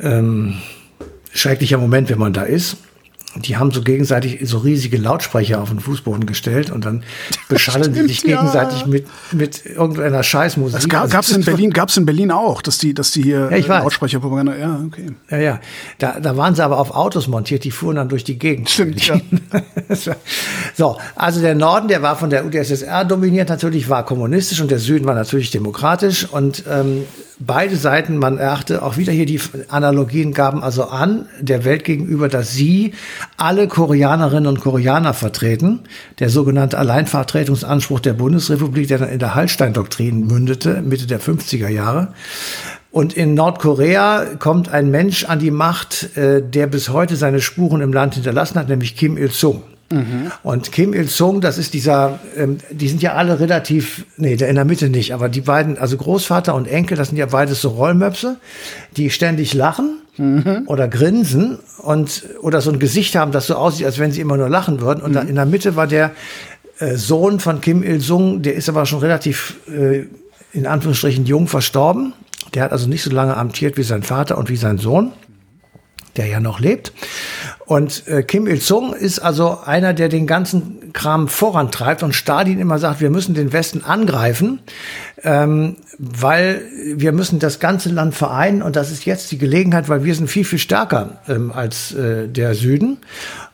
ähm, 0.00 0.56
schrecklicher 1.32 1.78
Moment, 1.78 2.10
wenn 2.10 2.18
man 2.18 2.32
da 2.32 2.42
ist. 2.42 2.78
Die 3.36 3.56
haben 3.56 3.72
so 3.72 3.82
gegenseitig 3.82 4.38
so 4.48 4.58
riesige 4.58 4.96
Lautsprecher 4.96 5.60
auf 5.60 5.70
den 5.70 5.80
Fußboden 5.80 6.26
gestellt 6.26 6.70
und 6.70 6.84
dann 6.84 7.02
beschallen 7.48 7.92
die 7.92 8.02
sich 8.02 8.22
ja. 8.22 8.36
gegenseitig 8.36 8.86
mit, 8.86 9.06
mit 9.32 9.66
irgendeiner 9.66 10.22
Scheißmusik. 10.22 10.80
Das 10.80 10.88
gab, 10.88 11.02
Also 11.02 11.12
gab's 11.12 11.30
in 11.30 11.44
Berlin, 11.44 11.70
gab's 11.70 11.96
in 11.96 12.06
Berlin 12.06 12.30
auch, 12.30 12.62
dass 12.62 12.78
die, 12.78 12.94
dass 12.94 13.10
die 13.10 13.22
hier 13.22 13.48
Ja, 13.50 13.56
ich 13.56 13.66
äh, 13.66 13.68
weiß. 13.68 13.82
Lautsprecherpropaganda, 13.82 14.56
ja, 14.56 14.80
okay. 14.86 15.06
Ja, 15.30 15.38
ja. 15.38 15.60
Da, 15.98 16.20
da 16.20 16.36
waren 16.36 16.54
sie 16.54 16.64
aber 16.64 16.78
auf 16.78 16.92
Autos 16.94 17.26
montiert, 17.26 17.64
die 17.64 17.70
fuhren 17.70 17.96
dann 17.96 18.08
durch 18.08 18.24
die 18.24 18.38
Gegend. 18.38 18.70
Stimmt, 18.70 19.06
ja. 19.06 19.20
so, 20.74 20.96
also 21.16 21.40
der 21.40 21.54
Norden, 21.54 21.88
der 21.88 22.02
war 22.02 22.16
von 22.16 22.30
der 22.30 22.46
UdSSR 22.46 23.04
dominiert 23.04 23.48
natürlich, 23.48 23.88
war 23.88 24.04
kommunistisch 24.04 24.60
und 24.60 24.70
der 24.70 24.78
Süden 24.78 25.06
war 25.06 25.14
natürlich 25.14 25.50
demokratisch 25.50 26.28
und 26.30 26.64
ähm, 26.70 27.04
beide 27.38 27.76
Seiten, 27.76 28.16
man 28.16 28.38
erachte 28.38 28.82
auch 28.82 28.96
wieder 28.96 29.12
hier 29.12 29.26
die 29.26 29.40
Analogien, 29.68 30.32
gaben 30.32 30.62
also 30.62 30.84
an 30.84 31.26
der 31.40 31.64
Welt 31.64 31.84
gegenüber, 31.84 32.28
dass 32.28 32.52
sie 32.52 32.94
alle 33.36 33.68
Koreanerinnen 33.68 34.46
und 34.46 34.60
Koreaner 34.60 35.14
vertreten. 35.14 35.80
Der 36.18 36.30
sogenannte 36.30 36.78
Alleinvertretungsanspruch 36.78 38.00
der 38.00 38.14
Bundesrepublik, 38.14 38.88
der 38.88 38.98
dann 38.98 39.08
in 39.08 39.18
der 39.18 39.34
Hallstein-Doktrin 39.34 40.26
mündete, 40.26 40.82
Mitte 40.82 41.06
der 41.06 41.20
50er 41.20 41.68
Jahre. 41.68 42.14
Und 42.90 43.14
in 43.14 43.34
Nordkorea 43.34 44.36
kommt 44.38 44.68
ein 44.68 44.90
Mensch 44.90 45.24
an 45.24 45.40
die 45.40 45.50
Macht, 45.50 46.16
äh, 46.16 46.40
der 46.42 46.68
bis 46.68 46.90
heute 46.90 47.16
seine 47.16 47.40
Spuren 47.40 47.80
im 47.80 47.92
Land 47.92 48.14
hinterlassen 48.14 48.56
hat, 48.56 48.68
nämlich 48.68 48.96
Kim 48.96 49.16
Il-sung. 49.16 49.64
Und 50.42 50.72
Kim 50.72 50.92
Il-sung, 50.92 51.40
das 51.40 51.58
ist 51.58 51.74
dieser, 51.74 52.18
ähm, 52.36 52.58
die 52.70 52.88
sind 52.88 53.02
ja 53.02 53.14
alle 53.14 53.40
relativ, 53.40 54.06
nee, 54.16 54.36
der 54.36 54.48
in 54.48 54.56
der 54.56 54.64
Mitte 54.64 54.88
nicht, 54.88 55.12
aber 55.12 55.28
die 55.28 55.40
beiden, 55.40 55.78
also 55.78 55.96
Großvater 55.96 56.54
und 56.54 56.66
Enkel, 56.66 56.96
das 56.96 57.08
sind 57.08 57.18
ja 57.18 57.26
beides 57.26 57.60
so 57.60 57.70
Rollmöpse, 57.70 58.36
die 58.96 59.10
ständig 59.10 59.54
lachen 59.54 60.00
oder 60.66 60.86
grinsen 60.86 61.58
und 61.78 62.24
oder 62.40 62.60
so 62.60 62.70
ein 62.70 62.78
Gesicht 62.78 63.16
haben, 63.16 63.32
das 63.32 63.48
so 63.48 63.56
aussieht, 63.56 63.86
als 63.86 63.98
wenn 63.98 64.12
sie 64.12 64.20
immer 64.20 64.36
nur 64.36 64.48
lachen 64.48 64.80
würden. 64.80 65.02
Und 65.02 65.12
da 65.14 65.22
in 65.22 65.34
der 65.34 65.46
Mitte 65.46 65.74
war 65.74 65.86
der 65.86 66.12
äh, 66.78 66.94
Sohn 66.94 67.40
von 67.40 67.60
Kim 67.60 67.82
Il-sung, 67.82 68.42
der 68.42 68.54
ist 68.54 68.68
aber 68.68 68.86
schon 68.86 69.00
relativ 69.00 69.56
äh, 69.68 70.04
in 70.52 70.66
Anführungsstrichen 70.66 71.26
jung 71.26 71.48
verstorben. 71.48 72.12
Der 72.54 72.62
hat 72.62 72.72
also 72.72 72.88
nicht 72.88 73.02
so 73.02 73.10
lange 73.10 73.36
amtiert 73.36 73.76
wie 73.76 73.82
sein 73.82 74.02
Vater 74.02 74.38
und 74.38 74.48
wie 74.48 74.56
sein 74.56 74.78
Sohn, 74.78 75.12
der 76.16 76.26
ja 76.26 76.38
noch 76.38 76.60
lebt. 76.60 76.92
Und 77.66 78.06
äh, 78.08 78.22
Kim 78.22 78.46
Il-sung 78.46 78.94
ist 78.94 79.20
also 79.20 79.58
einer, 79.64 79.94
der 79.94 80.08
den 80.08 80.26
ganzen 80.26 80.92
Kram 80.92 81.28
vorantreibt 81.28 82.02
und 82.02 82.14
Stalin 82.14 82.58
immer 82.60 82.78
sagt, 82.78 83.00
wir 83.00 83.10
müssen 83.10 83.34
den 83.34 83.52
Westen 83.52 83.82
angreifen, 83.82 84.60
ähm, 85.22 85.76
weil 85.98 86.62
wir 86.94 87.12
müssen 87.12 87.38
das 87.38 87.58
ganze 87.58 87.88
Land 87.88 88.14
vereinen 88.14 88.62
und 88.62 88.76
das 88.76 88.90
ist 88.90 89.04
jetzt 89.04 89.32
die 89.32 89.38
Gelegenheit, 89.38 89.88
weil 89.88 90.04
wir 90.04 90.14
sind 90.14 90.28
viel, 90.28 90.44
viel 90.44 90.58
stärker 90.58 91.18
ähm, 91.28 91.50
als 91.52 91.92
äh, 91.94 92.28
der 92.28 92.54
Süden 92.54 92.98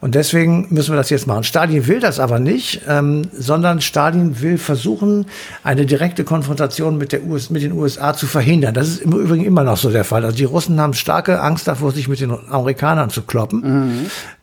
und 0.01 0.15
deswegen 0.15 0.67
müssen 0.71 0.93
wir 0.93 0.97
das 0.97 1.09
jetzt 1.11 1.27
machen. 1.27 1.45
Stalin 1.45 1.87
will 1.87 2.01
das 2.01 2.19
aber 2.19 2.41
nicht, 2.41 2.83
ähm, 2.89 3.23
sondern 3.33 3.81
Stalin 3.81 4.41
will 4.43 4.59
versuchen, 4.59 5.27
eine 5.63 5.87
direkte 5.87 6.25
Konfrontation 6.25 6.99
mit, 6.99 7.13
der 7.13 7.25
US 7.25 7.51
mit 7.51 7.63
den 7.63 7.73
USA 7.73 8.15
zu 8.15 8.27
verhindern. 8.27 8.75
Das 8.75 8.89
ist 8.89 9.03
im 9.03 9.13
Übrigen 9.13 9.45
immer 9.45 9.65
noch 9.65 9.77
so 9.77 9.91
der 9.91 10.05
Fall. 10.05 10.25
Also 10.25 10.37
die 10.37 10.45
Russen 10.45 10.81
haben 10.81 10.95
starke 10.95 11.41
Angst 11.41 11.69
davor, 11.69 11.93
sich 11.93 12.09
mit 12.09 12.21
den 12.21 12.33
Amerikanern 12.51 13.11
zu 13.11 13.23
kloppen. 13.23 14.00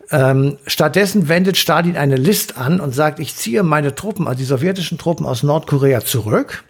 Ähm, 0.09 0.57
stattdessen 0.65 1.27
wendet 1.27 1.57
Stalin 1.57 1.97
eine 1.97 2.15
List 2.15 2.57
an 2.57 2.79
und 2.79 2.95
sagt, 2.95 3.19
ich 3.19 3.35
ziehe 3.35 3.63
meine 3.63 3.93
Truppen, 3.93 4.27
also 4.27 4.39
die 4.39 4.45
sowjetischen 4.45 4.97
Truppen 4.97 5.25
aus 5.25 5.43
Nordkorea 5.43 6.01
zurück, 6.01 6.63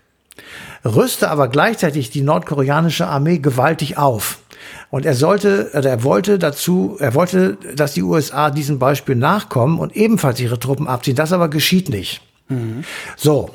rüste 0.84 1.30
aber 1.30 1.48
gleichzeitig 1.48 2.10
die 2.10 2.22
nordkoreanische 2.22 3.08
Armee 3.08 3.38
gewaltig 3.38 3.98
auf. 3.98 4.40
Und 4.90 5.06
er 5.06 5.14
sollte, 5.14 5.72
oder 5.74 5.90
er 5.90 6.04
wollte 6.04 6.40
dazu, 6.40 6.98
er 7.00 7.14
wollte, 7.14 7.58
dass 7.76 7.94
die 7.94 8.04
USA 8.04 8.50
diesem 8.50 8.80
Beispiel 8.80 9.16
nachkommen 9.16 9.80
und 9.80 9.96
ebenfalls 9.96 10.40
ihre 10.40 10.60
Truppen 10.60 10.88
abziehen. 10.88 11.16
Das 11.16 11.34
aber 11.34 11.50
geschieht 11.50 11.90
nicht. 11.90 12.22
So. 13.16 13.50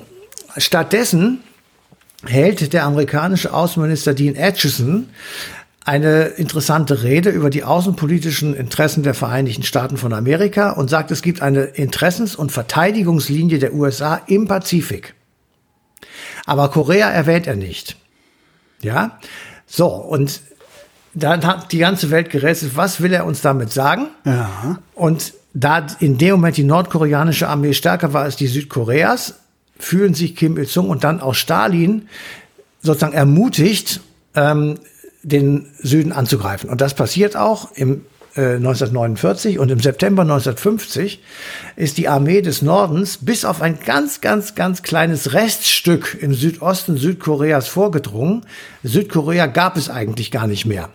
Stattdessen 0.59 1.41
hält 2.27 2.73
der 2.73 2.85
amerikanische 2.85 3.53
Außenminister 3.53 4.13
Dean 4.13 4.37
Acheson 4.37 5.09
eine 5.85 6.25
interessante 6.25 7.03
Rede 7.03 7.31
über 7.31 7.51
die 7.51 7.65
außenpolitischen 7.65 8.55
Interessen 8.55 9.03
der 9.03 9.15
Vereinigten 9.15 9.65
Staaten 9.65 9.97
von 9.97 10.13
Amerika 10.13 10.71
und 10.71 10.89
sagt, 10.89 11.11
es 11.11 11.23
gibt 11.23 11.43
eine 11.43 11.63
Interessens- 11.63 12.37
und 12.37 12.53
Verteidigungslinie 12.53 13.59
der 13.59 13.75
USA 13.75 14.21
im 14.27 14.47
Pazifik. 14.47 15.15
Aber 16.47 16.71
Korea 16.71 17.11
erwähnt 17.11 17.47
er 17.47 17.57
nicht. 17.57 17.97
Ja? 18.81 19.19
So, 19.67 19.89
und 19.89 20.41
dann 21.15 21.45
hat 21.45 21.73
die 21.73 21.79
ganze 21.79 22.11
Welt 22.11 22.31
gerätselt, 22.31 22.77
was 22.77 23.01
will 23.01 23.13
er 23.13 23.27
uns 23.27 23.43
damit 23.43 23.73
sagen? 23.73 24.09
Ja. 24.25 24.79
Und 24.95 25.35
da 25.53 25.87
in 26.01 26.17
dem 26.17 26.33
Moment 26.33 26.57
die 26.57 26.65
nordkoreanische 26.65 27.49
Armee 27.49 27.75
stärker 27.75 28.13
war 28.13 28.23
als 28.23 28.37
die 28.37 28.47
Südkoreas, 28.47 29.41
fühlen 29.79 30.15
sich 30.15 30.37
Kim 30.37 30.57
Il-sung 30.57 30.89
und 30.89 31.05
dann 31.05 31.21
auch 31.21 31.35
Stalin 31.35 32.09
sozusagen 32.81 33.13
ermutigt, 33.13 34.01
ähm, 34.35 34.79
den 35.23 35.67
Süden 35.79 36.13
anzugreifen. 36.13 36.69
Und 36.69 36.81
das 36.81 36.95
passiert 36.95 37.37
auch 37.37 37.73
im 37.73 38.03
äh, 38.35 38.57
1949 38.57 39.59
und 39.59 39.71
im 39.71 39.81
September 39.81 40.23
1950 40.23 41.23
ist 41.77 41.99
die 41.99 42.09
Armee 42.09 42.41
des 42.41 42.63
Nordens 42.63 43.19
bis 43.19 43.45
auf 43.45 43.61
ein 43.61 43.79
ganz, 43.85 44.21
ganz, 44.21 44.55
ganz 44.55 44.83
kleines 44.83 45.35
Reststück 45.35 46.17
im 46.21 46.33
Südosten 46.35 46.97
Südkoreas 46.97 47.69
vorgedrungen. 47.69 48.47
Südkorea 48.83 49.47
gab 49.47 49.77
es 49.77 49.91
eigentlich 49.91 50.31
gar 50.31 50.47
nicht 50.47 50.65
mehr. 50.65 50.89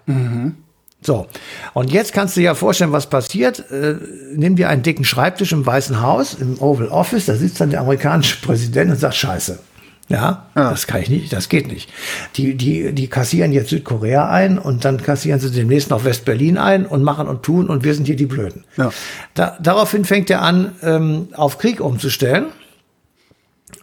So, 1.01 1.27
und 1.73 1.91
jetzt 1.91 2.11
kannst 2.11 2.35
du 2.35 2.39
dir 2.39 2.47
ja 2.47 2.55
vorstellen, 2.55 2.91
was 2.91 3.07
passiert. 3.07 3.69
Äh, 3.71 3.95
nimm 4.33 4.55
dir 4.55 4.69
einen 4.69 4.81
dicken 4.81 5.05
Schreibtisch 5.05 5.51
im 5.51 5.65
Weißen 5.65 6.01
Haus, 6.01 6.33
im 6.33 6.59
Oval 6.59 6.87
Office, 6.87 7.27
da 7.27 7.35
sitzt 7.35 7.61
dann 7.61 7.69
der 7.69 7.81
amerikanische 7.81 8.41
Präsident 8.41 8.91
und 8.91 8.97
sagt, 8.97 9.15
scheiße. 9.15 9.59
Ja, 10.09 10.45
das 10.55 10.87
kann 10.87 11.01
ich 11.01 11.09
nicht, 11.09 11.33
das 11.33 11.49
geht 11.49 11.67
nicht. 11.67 11.89
Die, 12.35 12.55
die, 12.55 12.93
die 12.93 13.07
kassieren 13.07 13.51
jetzt 13.51 13.69
Südkorea 13.69 14.29
ein 14.29 14.57
und 14.57 14.85
dann 14.85 15.03
kassieren 15.03 15.39
sie 15.41 15.51
demnächst 15.51 15.89
noch 15.89 16.05
West-Berlin 16.05 16.57
ein 16.57 16.85
und 16.85 17.03
machen 17.03 17.27
und 17.27 17.43
tun 17.43 17.67
und 17.67 17.83
wir 17.83 17.93
sind 17.93 18.05
hier 18.05 18.15
die 18.15 18.25
Blöden. 18.25 18.63
Ja. 18.77 18.91
Da, 19.33 19.57
daraufhin 19.61 20.05
fängt 20.05 20.29
er 20.29 20.41
an, 20.43 20.75
ähm, 20.81 21.27
auf 21.33 21.57
Krieg 21.57 21.81
umzustellen. 21.81 22.45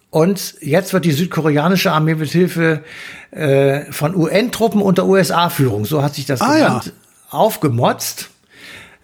Und 0.08 0.54
jetzt 0.60 0.92
wird 0.92 1.04
die 1.04 1.12
südkoreanische 1.12 1.90
Armee 1.92 2.14
mit 2.14 2.30
Hilfe 2.30 2.84
äh, 3.32 3.92
von 3.92 4.14
UN-Truppen 4.14 4.80
unter 4.80 5.06
USA-Führung, 5.06 5.84
so 5.84 6.02
hat 6.02 6.14
sich 6.14 6.24
das 6.24 6.40
Ah, 6.40 6.54
genannt, 6.54 6.92
aufgemotzt. 7.30 8.30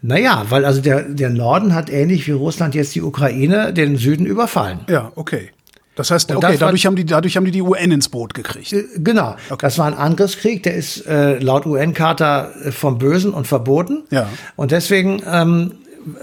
Naja, 0.02 0.46
weil 0.48 0.64
also 0.64 0.80
der, 0.80 1.02
der 1.02 1.28
Norden 1.28 1.74
hat 1.74 1.90
ähnlich 1.90 2.26
wie 2.26 2.30
Russland 2.30 2.74
jetzt 2.74 2.94
die 2.94 3.02
Ukraine 3.02 3.74
den 3.74 3.96
Süden 3.96 4.24
überfallen. 4.24 4.80
Ja, 4.88 5.12
okay. 5.16 5.50
Das 6.00 6.10
heißt, 6.10 6.34
okay, 6.34 6.56
dadurch 6.58 6.86
haben 6.86 6.96
die, 6.96 7.04
dadurch 7.04 7.36
haben 7.36 7.44
die 7.44 7.50
die 7.50 7.60
UN 7.62 7.90
ins 7.90 8.08
Boot 8.08 8.32
gekriegt. 8.32 8.72
Äh, 8.72 8.84
Genau, 8.96 9.36
das 9.58 9.76
war 9.78 9.86
ein 9.86 9.94
Angriffskrieg, 9.94 10.62
der 10.62 10.74
ist 10.74 11.06
äh, 11.06 11.38
laut 11.38 11.66
UN-Charta 11.66 12.50
äh, 12.64 12.72
vom 12.72 12.96
Bösen 12.98 13.32
und 13.34 13.46
verboten. 13.46 14.04
Ja. 14.10 14.28
Und 14.56 14.70
deswegen 14.70 15.22
ähm, 15.30 15.72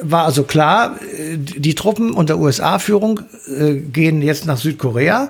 war 0.01 0.25
also 0.25 0.43
klar, 0.43 0.95
äh, 1.17 1.37
die 1.37 1.75
Truppen 1.75 2.11
unter 2.11 2.37
USA-Führung 2.37 3.19
äh, 3.55 3.75
gehen 3.75 4.21
jetzt 4.23 4.45
nach 4.47 4.57
Südkorea. 4.57 5.29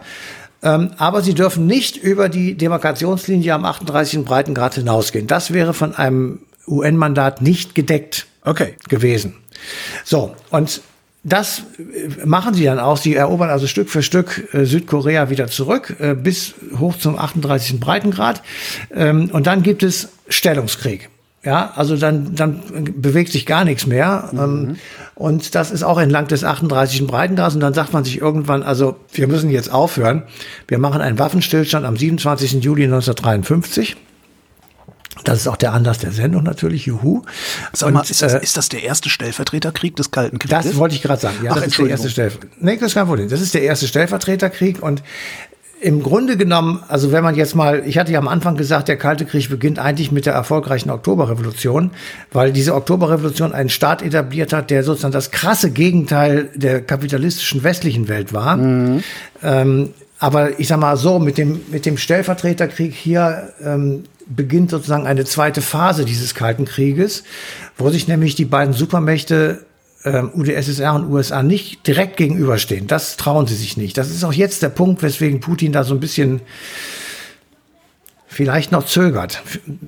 Ähm, 0.64 0.92
aber 0.98 1.22
sie 1.22 1.34
dürfen 1.34 1.68
nicht 1.68 1.98
über 1.98 2.30
die 2.30 2.56
Demarkationslinie 2.56 3.54
am 3.54 3.66
38. 3.66 4.24
Breitengrad 4.24 4.76
hinausgehen. 4.76 5.28
Das 5.28 5.52
wäre 5.54 5.74
von 5.74 5.94
einem 5.94 6.40
UN-Mandat 6.68 7.42
nicht 7.42 7.76
gedeckt 7.76 8.28
Okay. 8.46 8.76
gewesen. 8.88 9.36
So, 10.06 10.34
und 10.52 10.82
das 11.24 11.64
äh, 11.78 12.26
machen 12.26 12.54
sie 12.54 12.64
dann 12.64 12.80
auch. 12.80 12.98
Sie 12.98 13.16
erobern 13.16 13.50
also 13.50 13.68
Stück 13.68 13.90
für 13.90 14.04
Stück 14.04 14.54
äh, 14.54 14.66
Südkorea 14.66 15.30
wieder 15.30 15.48
zurück, 15.48 15.96
äh, 16.00 16.14
bis 16.14 16.56
hoch 16.80 16.98
zum 16.98 17.18
38. 17.18 17.80
Breitengrad. 17.80 18.42
Ähm, 18.94 19.30
und 19.32 19.48
dann 19.48 19.64
gibt 19.64 19.84
es 19.84 20.10
Stellungskrieg. 20.30 21.10
Ja, 21.44 21.72
also 21.76 21.96
dann, 21.96 22.36
dann 22.36 22.62
bewegt 22.98 23.32
sich 23.32 23.46
gar 23.46 23.64
nichts 23.64 23.88
mehr. 23.88 24.32
Ähm, 24.34 24.76
und 25.16 25.56
das 25.56 25.72
ist 25.72 25.84
auch 25.84 25.98
entlang 25.98 26.28
des 26.28 26.44
38. 26.44 27.08
Breitengrads. 27.08 27.56
Und 27.56 27.62
dann 27.62 27.74
sagt 27.74 27.94
man 27.94 28.04
sich 28.04 28.20
irgendwann, 28.20 28.64
also 28.64 28.98
wir 29.14 29.28
müssen 29.28 29.50
jetzt 29.50 29.72
aufhören. 29.72 30.24
Wir 30.68 30.78
machen 30.78 31.00
einen 31.00 31.20
Waffenstillstand 31.20 31.86
am 31.86 31.96
27. 31.96 32.64
Juli 32.64 32.84
1953. 32.84 33.96
Das 35.24 35.40
ist 35.40 35.48
auch 35.48 35.58
der 35.58 35.74
Anlass 35.74 36.00
der 36.00 36.12
Sendung 36.12 36.44
natürlich, 36.44 36.86
juhu. 36.86 37.24
Sag 37.74 37.94
mal, 37.94 38.02
Und, 38.02 38.10
ist 38.10 38.22
das, 38.22 38.34
äh, 38.34 38.44
ist 38.44 38.58
das 38.58 38.70
der 38.70 38.84
erste 38.84 39.10
Stellvertreterkrieg 39.10 39.96
des 39.96 40.12
Kalten 40.12 40.40
Krieges? 40.40 40.66
das 40.66 40.76
wollte 40.78 40.96
ich 40.96 41.02
gerade 41.02 41.22
sagen. 41.22 41.38
Ja, 41.44 41.52
Ach, 41.52 41.56
das 41.56 41.68
ist 41.68 41.78
der 41.78 41.88
erste 41.88 42.08
Entschuldigung. 42.08 42.32
Stellvertreter. 42.40 42.66
Nee, 42.66 42.78
das 42.78 42.88
ist 42.88 42.94
kein 42.94 43.08
Problem. 43.08 43.30
Das 43.30 43.42
ist 43.42 43.54
der 43.54 43.62
erste 43.62 43.88
Stellvertreterkrieg 43.88 44.82
und 44.82 45.04
im 45.80 46.02
Grunde 46.02 46.38
genommen, 46.38 46.84
also 46.88 47.12
wenn 47.12 47.24
man 47.24 47.36
jetzt 47.36 47.54
mal, 47.54 47.84
ich 47.86 48.00
hatte 48.00 48.12
ja 48.12 48.18
am 48.18 48.28
Anfang 48.28 48.58
gesagt, 48.58 48.88
der 48.88 48.98
Kalte 48.98 49.26
Krieg 49.26 49.48
beginnt 49.50 49.78
eigentlich 49.78 50.12
mit 50.12 50.26
der 50.26 50.34
erfolgreichen 50.34 50.90
Oktoberrevolution, 50.90 51.92
weil 52.32 52.52
diese 52.52 52.74
Oktoberrevolution 52.74 53.54
einen 53.54 53.70
Staat 53.70 54.02
etabliert 54.02 54.54
hat, 54.54 54.72
der 54.72 54.84
sozusagen 54.84 55.12
das 55.12 55.30
krasse 55.30 55.70
Gegenteil 55.70 56.50
der 56.56 56.82
kapitalistischen 56.82 57.64
westlichen 57.64 58.08
Welt 58.08 58.34
war. 58.34 58.58
Ähm, 59.44 59.94
aber 60.20 60.60
ich 60.60 60.68
sag 60.68 60.80
mal 60.80 60.98
so, 60.98 61.20
mit 61.20 61.38
dem, 61.38 61.62
mit 61.70 61.86
dem 61.86 61.98
Stellvertreterkrieg 61.98 62.96
hier 62.96 63.54
ähm, 63.64 64.04
beginnt 64.30 64.72
sozusagen 64.72 65.06
eine 65.06 65.26
zweite 65.26 65.62
Phase 65.62 66.06
dieses 66.06 66.36
Kalten 66.36 66.66
Krieges, 66.66 67.24
wo 67.78 67.90
sich 67.90 68.08
nämlich 68.08 68.36
die 68.36 68.46
beiden 68.46 68.74
Supermächte 68.74 69.66
ähm, 70.04 70.32
UdSSR 70.34 70.94
und 70.94 71.10
USA 71.12 71.44
nicht 71.44 71.86
direkt 71.88 72.18
gegenüberstehen. 72.18 72.88
Das 72.88 73.18
trauen 73.18 73.48
sie 73.48 73.56
sich 73.56 73.78
nicht. 73.78 73.98
Das 73.98 74.10
ist 74.10 74.24
auch 74.24 74.34
jetzt 74.34 74.62
der 74.62 74.70
Punkt, 74.70 75.02
weswegen 75.02 75.40
Putin 75.40 75.72
da 75.72 75.84
so 75.84 75.94
ein 75.94 76.00
bisschen 76.00 76.42
vielleicht 78.28 78.72
noch 78.72 78.86
zögert. 78.86 79.42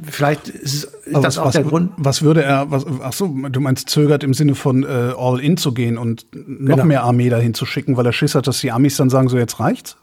Vielleicht 0.09 0.47
ist 0.49 0.87
das 1.11 1.23
was, 1.23 1.37
auch 1.37 1.45
was, 1.45 1.53
der 1.53 1.63
Grund. 1.63 1.91
Was 1.97 2.21
würde 2.21 2.41
er, 2.43 2.71
was, 2.71 2.85
ach 3.03 3.13
so, 3.13 3.27
du 3.27 3.59
meinst 3.59 3.89
zögert 3.89 4.23
im 4.23 4.33
Sinne 4.33 4.55
von 4.55 4.83
äh, 4.83 5.13
all 5.15 5.39
in 5.39 5.57
zu 5.57 5.73
gehen 5.73 5.97
und 5.97 6.25
noch 6.33 6.77
Genau. 6.77 6.85
mehr 6.85 7.03
Armee 7.03 7.29
dahin 7.29 7.53
zu 7.53 7.65
schicken, 7.65 7.95
weil 7.97 8.05
er 8.05 8.13
Schiss 8.13 8.35
hat, 8.35 8.47
dass 8.47 8.59
die 8.61 8.71
Amis 8.71 8.97
dann 8.97 9.09
sagen, 9.09 9.29
so 9.29 9.37
jetzt 9.37 9.59
reicht's? 9.59 9.97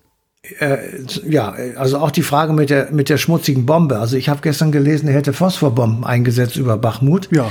Ja, 1.28 1.54
also 1.76 1.98
auch 1.98 2.10
die 2.10 2.22
Frage 2.22 2.52
mit 2.52 2.70
der, 2.70 2.90
mit 2.92 3.08
der 3.08 3.16
schmutzigen 3.18 3.66
Bombe. 3.66 3.98
Also 3.98 4.16
ich 4.16 4.28
habe 4.28 4.40
gestern 4.42 4.72
gelesen, 4.72 5.08
er 5.08 5.14
hätte 5.14 5.32
Phosphorbomben 5.32 6.04
eingesetzt 6.04 6.56
über 6.56 6.76
Bachmut. 6.76 7.28
Ja. 7.32 7.50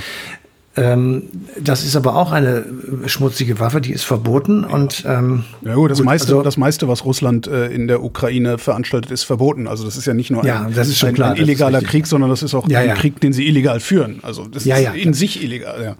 Ähm, 0.78 1.24
das 1.58 1.86
ist 1.86 1.96
aber 1.96 2.18
auch 2.18 2.34
eine 2.34 2.66
schmutzige 3.06 3.62
Waffe, 3.62 3.80
die 3.80 3.94
ist 3.94 4.04
verboten. 4.04 4.66
Und 4.66 5.06
ähm, 5.08 5.46
Ja 5.64 5.76
gut, 5.76 5.90
das, 5.90 6.00
Gut, 6.00 6.06
meiste, 6.06 6.28
also- 6.34 6.42
das 6.44 6.58
meiste, 6.58 6.88
was 6.90 7.06
Russland 7.06 7.48
äh, 7.48 7.68
in 7.68 7.88
der 7.88 8.04
Ukraine 8.04 8.58
veranstaltet, 8.58 9.10
ist 9.12 9.24
verboten. 9.24 9.68
Also 9.68 9.86
das 9.86 9.96
ist 9.96 10.06
ja 10.06 10.14
nicht 10.14 10.32
nur 10.32 10.46
Ja, 10.46 10.64
ein, 10.66 10.74
schon 10.86 11.10
ein, 11.10 11.16
klar, 11.16 11.32
ein 11.32 11.38
illegaler. 11.38 11.82
Krieg, 11.82 12.08
sondern 12.08 12.30
das 12.30 12.44
ist 12.44 12.54
auch 12.54 12.68
Ja, 12.68 12.80
ein 12.80 12.90
ja. 12.90 12.96
Krieg, 12.96 13.22
den 13.22 13.32
sie 13.32 13.48
illegal 13.48 13.80
führen. 13.80 14.20
Also 14.22 14.48
das 14.48 14.66
Ja, 14.66 14.76
ist 14.76 14.84
ja. 14.84 14.92
in 14.92 15.14
sich 15.14 15.42
illegal. 15.42 15.82
Ja. 15.82 15.96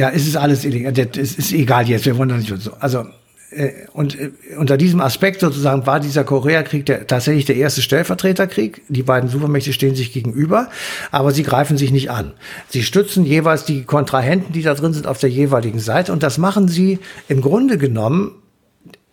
Ja, 0.00 0.10
es 0.10 0.26
ist 0.26 0.36
alles 0.36 0.64
illegal. 0.64 0.92
Das 0.92 1.16
ist, 1.16 1.38
ist 1.38 1.52
egal 1.52 1.88
jetzt. 1.88 2.04
Wir 2.04 2.18
wollen 2.18 2.28
da 2.30 2.36
nicht 2.36 2.52
so. 2.60 2.72
Also 2.80 2.98
äh, 3.00 3.04
und 3.92 4.20
äh, 4.20 4.30
unter 4.58 4.76
diesem 4.76 5.00
Aspekt 5.00 5.40
sozusagen 5.40 5.86
war 5.86 6.00
dieser 6.00 6.24
Koreakrieg 6.24 6.84
der, 6.84 7.06
tatsächlich 7.06 7.46
der 7.46 7.56
erste 7.56 7.80
Stellvertreterkrieg. 7.80 8.82
Die 8.88 9.02
beiden 9.02 9.30
Supermächte 9.30 9.72
stehen 9.72 9.94
sich 9.94 10.12
gegenüber, 10.12 10.68
aber 11.10 11.32
sie 11.32 11.44
greifen 11.44 11.78
sich 11.78 11.90
nicht 11.90 12.10
an. 12.10 12.32
Sie 12.68 12.82
stützen 12.82 13.24
jeweils 13.24 13.64
die 13.64 13.84
Kontrahenten, 13.84 14.52
die 14.52 14.62
da 14.62 14.74
drin 14.74 14.92
sind, 14.92 15.06
auf 15.06 15.18
der 15.18 15.30
jeweiligen 15.30 15.78
Seite 15.78 16.12
und 16.12 16.22
das 16.22 16.36
machen 16.36 16.68
sie 16.68 16.98
im 17.28 17.40
Grunde 17.40 17.78
genommen 17.78 18.32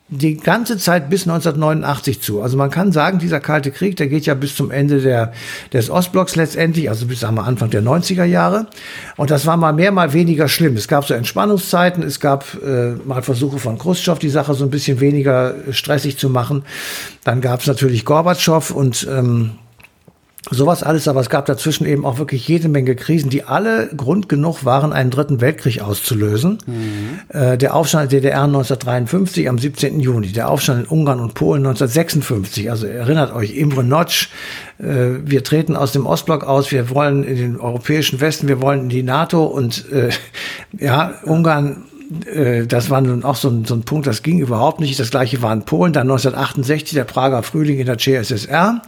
die 0.07 0.38
ganze 0.38 0.77
Zeit 0.77 1.09
bis 1.09 1.24
1989 1.24 2.21
zu. 2.21 2.41
Also 2.41 2.57
man 2.57 2.69
kann 2.69 2.91
sagen, 2.91 3.17
dieser 3.17 3.39
Kalte 3.39 3.71
Krieg, 3.71 3.95
der 3.95 4.07
geht 4.07 4.27
ja 4.27 4.35
bis 4.35 4.55
zum 4.55 4.69
Ende 4.69 5.01
der, 5.01 5.33
des 5.74 5.89
Ostblocks 5.89 6.35
letztendlich, 6.35 6.89
also 6.89 7.07
bis 7.07 7.21
sagen 7.21 7.35
wir, 7.35 7.43
Anfang 7.43 7.71
der 7.71 7.81
90er 7.81 8.24
Jahre. 8.24 8.67
Und 9.17 9.31
das 9.31 9.47
war 9.47 9.57
mal 9.57 9.74
mehr, 9.74 9.91
mal 9.91 10.13
weniger 10.13 10.47
schlimm. 10.47 10.75
Es 10.75 10.88
gab 10.88 11.05
so 11.05 11.15
Entspannungszeiten, 11.15 12.03
es 12.03 12.19
gab 12.19 12.45
äh, 12.63 12.91
mal 13.03 13.24
Versuche 13.24 13.57
von 13.57 13.79
Khrushchev, 13.79 14.19
die 14.19 14.29
Sache 14.29 14.53
so 14.53 14.63
ein 14.63 14.69
bisschen 14.69 15.00
weniger 15.00 15.55
stressig 15.71 16.19
zu 16.19 16.29
machen. 16.29 16.63
Dann 17.24 17.41
gab 17.41 17.62
es 17.62 17.67
natürlich 17.67 18.05
Gorbatschow 18.05 18.69
und 18.69 19.07
ähm, 19.09 19.53
Sowas 20.52 20.84
alles, 20.84 21.08
aber 21.08 21.22
es 21.22 21.30
gab 21.30 21.48
dazwischen 21.48 21.88
eben 21.88 22.06
auch 22.06 22.20
wirklich 22.20 22.48
jede 22.48 22.70
Menge 22.70 22.96
Krisen, 22.96 23.32
die 23.32 23.46
alle 23.46 23.88
Grund 23.98 24.30
genug 24.30 24.64
waren, 24.64 24.94
einen 24.94 25.10
dritten 25.10 25.42
Weltkrieg 25.42 25.82
auszulösen. 25.82 26.60
Äh, 27.30 27.58
der 27.58 27.74
Aufstand 27.74 28.12
der 28.12 28.22
DDR 28.22 28.44
1953 28.44 29.50
am 29.50 29.58
17. 29.58 30.00
Juni, 30.00 30.28
der 30.28 30.50
Aufstand 30.50 30.86
in 30.86 30.88
Ungarn 30.88 31.20
und 31.20 31.34
Polen 31.34 31.66
1956. 31.66 32.70
Also 32.70 32.86
erinnert 32.86 33.34
euch, 33.34 33.56
Imre 33.56 33.84
Notch, 33.84 34.30
äh, 34.78 34.86
wir 35.24 35.44
treten 35.44 35.75
aus 35.75 35.94
dem 35.94 36.06
Ostblock 36.06 36.44
aus, 36.44 36.72
wir 36.72 36.92
wollen 36.92 37.24
in 37.24 37.38
den 37.38 37.60
europäischen 37.60 38.22
Westen, 38.22 38.48
wir 38.48 38.62
wollen 38.62 38.82
in 38.82 38.90
die 38.90 39.04
NATO 39.04 39.46
und 39.46 39.92
äh, 39.92 40.10
ja, 40.80 41.16
Ungarn 41.24 41.86
äh, 42.32 42.68
das 42.68 42.92
war 42.92 43.02
nun 43.02 43.24
auch 43.24 43.36
so 43.36 43.50
ein, 43.50 43.66
so 43.66 43.74
ein 43.74 43.82
Punkt, 43.82 44.06
das 44.06 44.22
ging 44.22 44.40
überhaupt 44.40 44.80
nicht. 44.80 45.00
Das 45.00 45.10
gleiche 45.10 45.42
war 45.42 45.54
in 45.54 45.64
Polen, 45.64 45.92
dann 45.92 46.04
1968 46.04 46.94
der 46.94 47.04
Prager 47.04 47.42
Frühling 47.42 47.80
in 47.80 47.88
der 47.88 47.98
CSSR. 47.98 48.82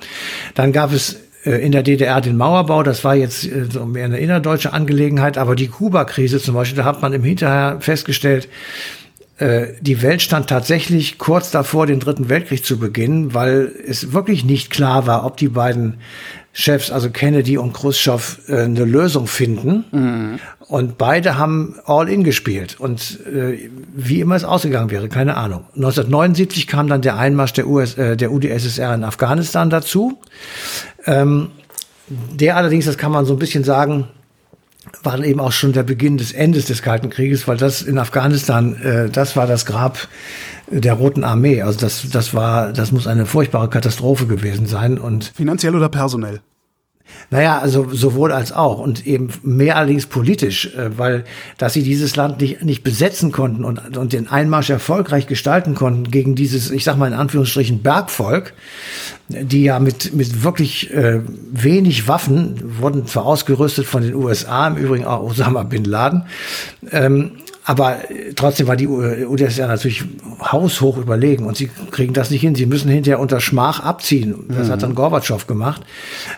Dann 0.53 0.71
gab 0.71 0.93
es 0.93 1.17
in 1.51 1.71
der 1.71 1.83
DDR 1.83 2.21
den 2.21 2.37
Mauerbau, 2.37 2.83
das 2.83 3.03
war 3.03 3.15
jetzt 3.15 3.45
äh, 3.45 3.65
so 3.71 3.85
mehr 3.85 4.05
eine 4.05 4.19
innerdeutsche 4.19 4.73
Angelegenheit, 4.73 5.37
aber 5.37 5.55
die 5.55 5.67
Kuba-Krise 5.67 6.39
zum 6.39 6.55
Beispiel, 6.55 6.77
da 6.77 6.85
hat 6.85 7.01
man 7.01 7.13
im 7.13 7.23
Hinterher 7.23 7.77
festgestellt, 7.79 8.47
äh, 9.37 9.67
die 9.81 10.01
Welt 10.01 10.21
stand 10.21 10.49
tatsächlich 10.49 11.17
kurz 11.17 11.51
davor, 11.51 11.85
den 11.85 11.99
Dritten 11.99 12.29
Weltkrieg 12.29 12.65
zu 12.65 12.79
beginnen, 12.79 13.33
weil 13.33 13.71
es 13.87 14.11
wirklich 14.11 14.43
nicht 14.45 14.71
klar 14.71 15.05
war, 15.05 15.25
ob 15.25 15.37
die 15.37 15.49
beiden 15.49 15.97
Chefs, 16.53 16.89
also 16.89 17.11
Kennedy 17.11 17.59
und 17.59 17.73
Khrushchev, 17.73 18.39
äh, 18.47 18.63
eine 18.63 18.83
Lösung 18.83 19.27
finden. 19.27 19.83
Und 20.67 20.97
beide 20.97 21.37
haben 21.37 21.75
All-In 21.85 22.23
gespielt. 22.23 22.77
Und 22.79 23.19
äh, 23.27 23.69
wie 23.93 24.19
immer 24.19 24.35
es 24.35 24.43
ausgegangen 24.43 24.89
wäre, 24.89 25.07
keine 25.07 25.37
Ahnung. 25.37 25.65
1979 25.75 26.65
kam 26.65 26.87
dann 26.87 27.03
der 27.03 27.17
Einmarsch 27.17 27.53
der, 27.53 27.67
US, 27.67 27.95
äh, 27.95 28.17
der 28.17 28.31
UdSSR 28.31 28.95
in 28.95 29.03
Afghanistan 29.03 29.69
dazu. 29.69 30.17
Ähm, 31.07 31.49
der 32.07 32.55
allerdings, 32.55 32.85
das 32.85 32.97
kann 32.97 33.11
man 33.11 33.25
so 33.25 33.33
ein 33.33 33.39
bisschen 33.39 33.63
sagen, 33.63 34.07
war 35.03 35.13
dann 35.13 35.25
eben 35.25 35.39
auch 35.39 35.51
schon 35.51 35.73
der 35.73 35.83
Beginn 35.83 36.17
des 36.17 36.31
Endes 36.31 36.65
des 36.65 36.81
Kalten 36.81 37.09
Krieges, 37.09 37.47
weil 37.47 37.57
das 37.57 37.81
in 37.81 37.97
Afghanistan, 37.97 38.75
äh, 38.81 39.09
das 39.09 39.35
war 39.35 39.47
das 39.47 39.65
Grab 39.65 40.07
der 40.69 40.93
Roten 40.93 41.23
Armee. 41.23 41.61
Also 41.61 41.79
das, 41.79 42.09
das 42.09 42.33
war, 42.33 42.71
das 42.71 42.91
muss 42.91 43.07
eine 43.07 43.25
furchtbare 43.25 43.69
Katastrophe 43.69 44.27
gewesen 44.27 44.65
sein. 44.65 44.97
Und 44.97 45.31
Finanziell 45.35 45.75
oder 45.75 45.89
personell? 45.89 46.41
Naja, 47.29 47.59
also 47.59 47.87
sowohl 47.91 48.31
als 48.31 48.51
auch 48.51 48.79
und 48.79 49.05
eben 49.05 49.29
mehr 49.43 49.75
allerdings 49.77 50.05
politisch, 50.05 50.73
äh, 50.75 50.97
weil 50.97 51.25
dass 51.57 51.73
sie 51.73 51.83
dieses 51.83 52.15
Land 52.15 52.39
nicht, 52.39 52.63
nicht 52.63 52.83
besetzen 52.83 53.31
konnten 53.31 53.63
und, 53.65 53.97
und 53.97 54.13
den 54.13 54.27
Einmarsch 54.29 54.69
erfolgreich 54.69 55.27
gestalten 55.27 55.75
konnten 55.75 56.09
gegen 56.09 56.35
dieses, 56.35 56.71
ich 56.71 56.83
sag 56.83 56.97
mal 56.97 57.07
in 57.07 57.13
Anführungsstrichen, 57.13 57.81
Bergvolk, 57.81 58.53
die 59.29 59.63
ja 59.63 59.79
mit, 59.79 60.13
mit 60.13 60.43
wirklich 60.43 60.93
äh, 60.93 61.21
wenig 61.51 62.07
Waffen 62.07 62.79
wurden 62.79 63.05
zwar 63.07 63.25
ausgerüstet 63.25 63.85
von 63.85 64.03
den 64.03 64.15
USA, 64.15 64.67
im 64.67 64.77
Übrigen 64.77 65.05
auch 65.05 65.21
Osama 65.21 65.63
Bin 65.63 65.83
Laden, 65.83 66.23
ähm, 66.91 67.31
aber 67.67 67.97
trotzdem 68.37 68.67
war 68.67 68.77
die 68.77 68.87
UdSSR 68.87 69.67
natürlich 69.67 70.05
haushoch 70.39 70.95
überlegen 70.95 71.45
und 71.45 71.57
sie 71.57 71.69
kriegen 71.91 72.13
das 72.13 72.31
nicht 72.31 72.39
hin. 72.39 72.55
Sie 72.55 72.65
müssen 72.65 72.89
hinterher 72.89 73.19
unter 73.19 73.41
Schmach 73.41 73.81
abziehen. 73.81 74.45
Das 74.47 74.69
hat 74.69 74.83
dann 74.83 74.95
Gorbatschow 74.95 75.45
gemacht. 75.47 75.81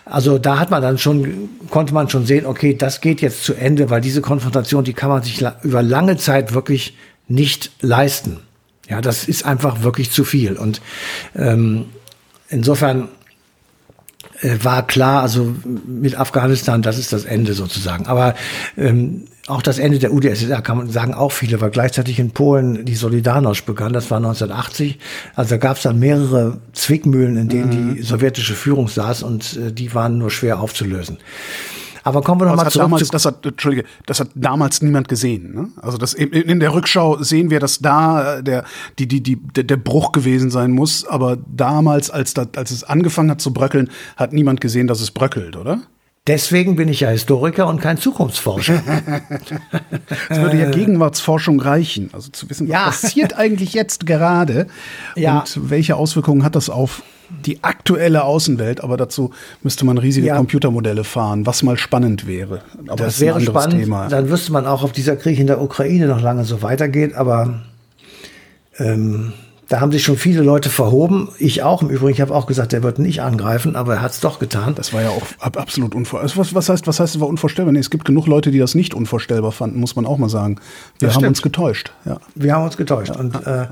Also 0.04 0.38
da 0.38 0.58
hat 0.58 0.72
man 0.72 0.82
dann 0.82 0.98
schon, 0.98 1.48
konnte 1.70 1.94
man 1.94 2.08
schon 2.08 2.26
sehen, 2.26 2.46
okay, 2.46 2.74
das 2.76 3.00
geht 3.00 3.20
jetzt 3.20 3.44
zu 3.44 3.54
Ende, 3.54 3.90
weil 3.90 4.00
diese 4.00 4.22
Konfrontation, 4.22 4.82
die 4.82 4.92
kann 4.92 5.08
man 5.08 5.22
sich 5.22 5.40
la 5.40 5.54
über 5.62 5.84
lange 5.84 6.16
Zeit 6.16 6.52
wirklich 6.52 6.96
nicht 7.28 7.70
leisten. 7.80 8.40
Ja, 8.88 9.00
das 9.00 9.28
ist 9.28 9.46
einfach 9.46 9.84
wirklich 9.84 10.10
zu 10.10 10.24
viel. 10.24 10.54
Und 10.54 10.80
ähm, 11.36 11.84
insofern 12.48 13.02
äh, 13.02 13.06
war 14.42 14.86
klar, 14.86 15.22
also 15.22 15.54
mit 15.86 16.16
Afghanistan, 16.16 16.82
das 16.82 16.98
ist 16.98 17.12
das 17.12 17.24
Ende 17.24 17.54
sozusagen. 17.54 18.06
Aber 18.06 18.34
ähm, 18.76 19.24
auch 19.46 19.62
das 19.62 19.78
Ende 19.78 19.98
der 19.98 20.12
UdSSR 20.12 20.62
kann 20.62 20.78
man 20.78 20.90
sagen, 20.90 21.12
auch 21.12 21.32
viele, 21.32 21.60
weil 21.60 21.70
gleichzeitig 21.70 22.18
in 22.18 22.30
Polen 22.30 22.84
die 22.84 22.96
Solidarność 22.96 23.64
begann, 23.64 23.92
das 23.92 24.10
war 24.10 24.18
1980. 24.18 24.98
Also 25.34 25.50
da 25.50 25.56
gab 25.56 25.76
es 25.76 25.82
dann 25.82 25.98
mehrere 25.98 26.58
Zwickmühlen, 26.72 27.36
in 27.36 27.48
denen 27.48 27.94
die 27.96 28.02
sowjetische 28.02 28.54
Führung 28.54 28.88
saß 28.88 29.22
und 29.22 29.56
äh, 29.56 29.72
die 29.72 29.94
waren 29.94 30.18
nur 30.18 30.30
schwer 30.30 30.60
aufzulösen. 30.60 31.18
Aber 32.04 32.22
kommen 32.22 32.40
wir 32.40 32.46
noch 32.46 32.52
Das 32.52 32.58
mal 32.58 32.64
hat 32.66 32.72
zurück 32.72 32.84
damals, 32.84 33.06
zu 33.06 33.12
das 33.12 33.24
hat, 33.24 33.44
Entschuldige, 33.46 33.84
das 34.06 34.20
hat 34.20 34.28
damals 34.34 34.82
niemand 34.82 35.08
gesehen. 35.08 35.54
Ne? 35.54 35.68
Also 35.82 35.98
das 35.98 36.14
in, 36.14 36.30
in 36.32 36.60
der 36.60 36.72
Rückschau 36.74 37.22
sehen 37.22 37.50
wir, 37.50 37.60
dass 37.60 37.78
da 37.80 38.38
äh, 38.38 38.42
der 38.42 38.64
die 38.98 39.06
die 39.08 39.22
die 39.22 39.36
der, 39.36 39.64
der 39.64 39.76
Bruch 39.76 40.12
gewesen 40.12 40.50
sein 40.50 40.70
muss. 40.70 41.06
Aber 41.06 41.36
damals, 41.36 42.10
als 42.10 42.34
da, 42.34 42.46
als 42.56 42.70
es 42.70 42.84
angefangen 42.84 43.30
hat 43.30 43.40
zu 43.40 43.52
bröckeln, 43.52 43.90
hat 44.16 44.32
niemand 44.32 44.60
gesehen, 44.60 44.86
dass 44.86 45.00
es 45.00 45.10
bröckelt, 45.10 45.56
oder? 45.56 45.80
Deswegen 46.26 46.76
bin 46.76 46.88
ich 46.88 47.00
ja 47.00 47.08
Historiker 47.08 47.66
und 47.66 47.80
kein 47.80 47.96
Zukunftsforscher. 47.96 48.82
Es 50.28 50.38
würde 50.38 50.58
ja 50.58 50.70
Gegenwartsforschung 50.70 51.60
reichen, 51.60 52.10
also 52.12 52.30
zu 52.30 52.48
wissen, 52.50 52.68
was 52.68 52.72
Ja. 52.72 52.84
passiert 52.84 53.36
eigentlich 53.38 53.72
jetzt 53.72 54.06
gerade 54.06 54.66
Ja. 55.16 55.40
und 55.40 55.70
welche 55.70 55.96
Auswirkungen 55.96 56.44
hat 56.44 56.54
das 56.56 56.68
auf 56.70 57.02
die 57.46 57.62
aktuelle 57.64 58.24
Außenwelt. 58.24 58.82
Aber 58.82 58.96
dazu 58.96 59.30
müsste 59.62 59.84
man 59.84 59.98
riesige 59.98 60.26
Ja. 60.28 60.36
Computermodelle 60.36 61.04
fahren, 61.04 61.46
was 61.46 61.62
mal 61.62 61.76
spannend 61.78 62.26
wäre. 62.26 62.62
Aber 62.88 62.96
Das 62.96 63.16
ein 63.16 63.20
wäre 63.22 63.36
anderes 63.36 63.62
spannend. 63.62 63.80
Thema. 63.84 64.08
Dann 64.08 64.30
wüsste 64.30 64.52
man 64.52 64.66
auch, 64.66 64.82
ob 64.82 64.92
dieser 64.92 65.16
Krieg 65.16 65.38
in 65.38 65.46
der 65.46 65.60
Ukraine 65.62 66.06
noch 66.06 66.20
lange 66.20 66.44
so 66.44 66.62
weitergeht. 66.62 67.14
Aber 67.14 67.60
ähm, 68.78 69.32
da 69.70 69.78
haben 69.80 69.92
sich 69.92 70.02
schon 70.02 70.16
viele 70.16 70.42
Leute 70.42 70.68
verhoben. 70.68 71.28
Ich 71.38 71.62
auch 71.62 71.80
im 71.80 71.90
Übrigen. 71.90 72.10
Ich 72.10 72.20
habe 72.20 72.34
auch 72.34 72.46
gesagt, 72.46 72.72
der 72.72 72.82
wird 72.82 72.98
nicht 72.98 73.22
angreifen, 73.22 73.76
aber 73.76 73.94
er 73.94 74.02
hat 74.02 74.10
es 74.10 74.18
doch 74.18 74.40
getan. 74.40 74.74
Das 74.74 74.92
war 74.92 75.00
ja 75.00 75.10
auch 75.10 75.22
ab, 75.38 75.56
absolut 75.56 75.94
unvorstellbar. 75.94 76.44
Was, 76.44 76.54
was, 76.56 76.68
heißt, 76.68 76.86
was 76.88 76.98
heißt, 76.98 77.14
es 77.14 77.20
war 77.20 77.28
unvorstellbar? 77.28 77.70
Nee, 77.72 77.78
es 77.78 77.88
gibt 77.88 78.04
genug 78.04 78.26
Leute, 78.26 78.50
die 78.50 78.58
das 78.58 78.74
nicht 78.74 78.94
unvorstellbar 78.94 79.52
fanden, 79.52 79.78
muss 79.78 79.94
man 79.94 80.06
auch 80.06 80.18
mal 80.18 80.28
sagen. 80.28 80.56
Wir 80.98 81.06
Das 81.06 81.14
haben 81.14 81.20
stimmt. 81.20 81.28
uns 81.28 81.42
getäuscht. 81.42 81.92
Ja. 82.04 82.18
Wir 82.34 82.52
haben 82.56 82.64
uns 82.64 82.76
getäuscht. 82.76 83.14
Und 83.14 83.46
äh, 83.46 83.68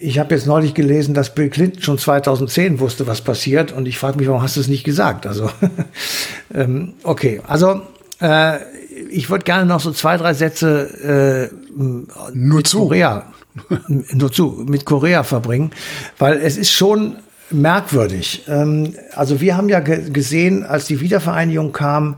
ich 0.00 0.18
habe 0.18 0.34
jetzt 0.34 0.46
neulich 0.46 0.72
gelesen, 0.72 1.12
dass 1.12 1.34
Bill 1.34 1.50
Clinton 1.50 1.82
schon 1.82 1.98
2010 1.98 2.80
wusste, 2.80 3.06
was 3.06 3.20
passiert. 3.20 3.72
Und 3.72 3.84
ich 3.86 3.98
frage 3.98 4.16
mich, 4.16 4.26
warum 4.26 4.40
hast 4.40 4.56
du 4.56 4.60
es 4.60 4.68
nicht 4.68 4.84
gesagt? 4.84 5.26
Also, 5.26 5.50
ähm, 6.54 6.94
okay. 7.02 7.42
Also, 7.46 7.82
äh, 8.22 8.56
ich 9.10 9.28
würde 9.28 9.44
gerne 9.44 9.66
noch 9.66 9.80
so 9.80 9.92
zwei, 9.92 10.16
drei 10.16 10.32
Sätze 10.32 11.50
äh, 11.52 11.82
Nur 12.32 12.64
zu. 12.64 12.78
Korea, 12.78 13.26
nur 13.88 14.32
zu, 14.32 14.64
mit 14.66 14.84
Korea 14.84 15.22
verbringen, 15.22 15.70
weil 16.18 16.38
es 16.38 16.56
ist 16.56 16.72
schon 16.72 17.16
merkwürdig. 17.50 18.44
Ähm, 18.48 18.94
also 19.14 19.40
wir 19.40 19.56
haben 19.56 19.68
ja 19.68 19.80
ge 19.80 20.10
gesehen, 20.10 20.64
als 20.64 20.86
die 20.86 21.00
Wiedervereinigung 21.00 21.72
kam, 21.72 22.16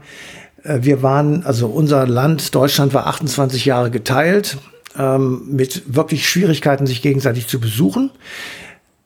äh, 0.62 0.78
wir 0.82 1.02
waren, 1.02 1.44
also 1.44 1.66
unser 1.66 2.06
Land, 2.06 2.54
Deutschland 2.54 2.94
war 2.94 3.06
28 3.06 3.64
Jahre 3.64 3.90
geteilt. 3.90 4.58
ähm, 4.98 5.42
mit 5.50 5.94
wirklich 5.94 6.28
Schwierigkeiten, 6.28 6.86
sich 6.86 7.02
gegenseitig 7.02 7.46
zu 7.46 7.60
besuchen. 7.60 8.10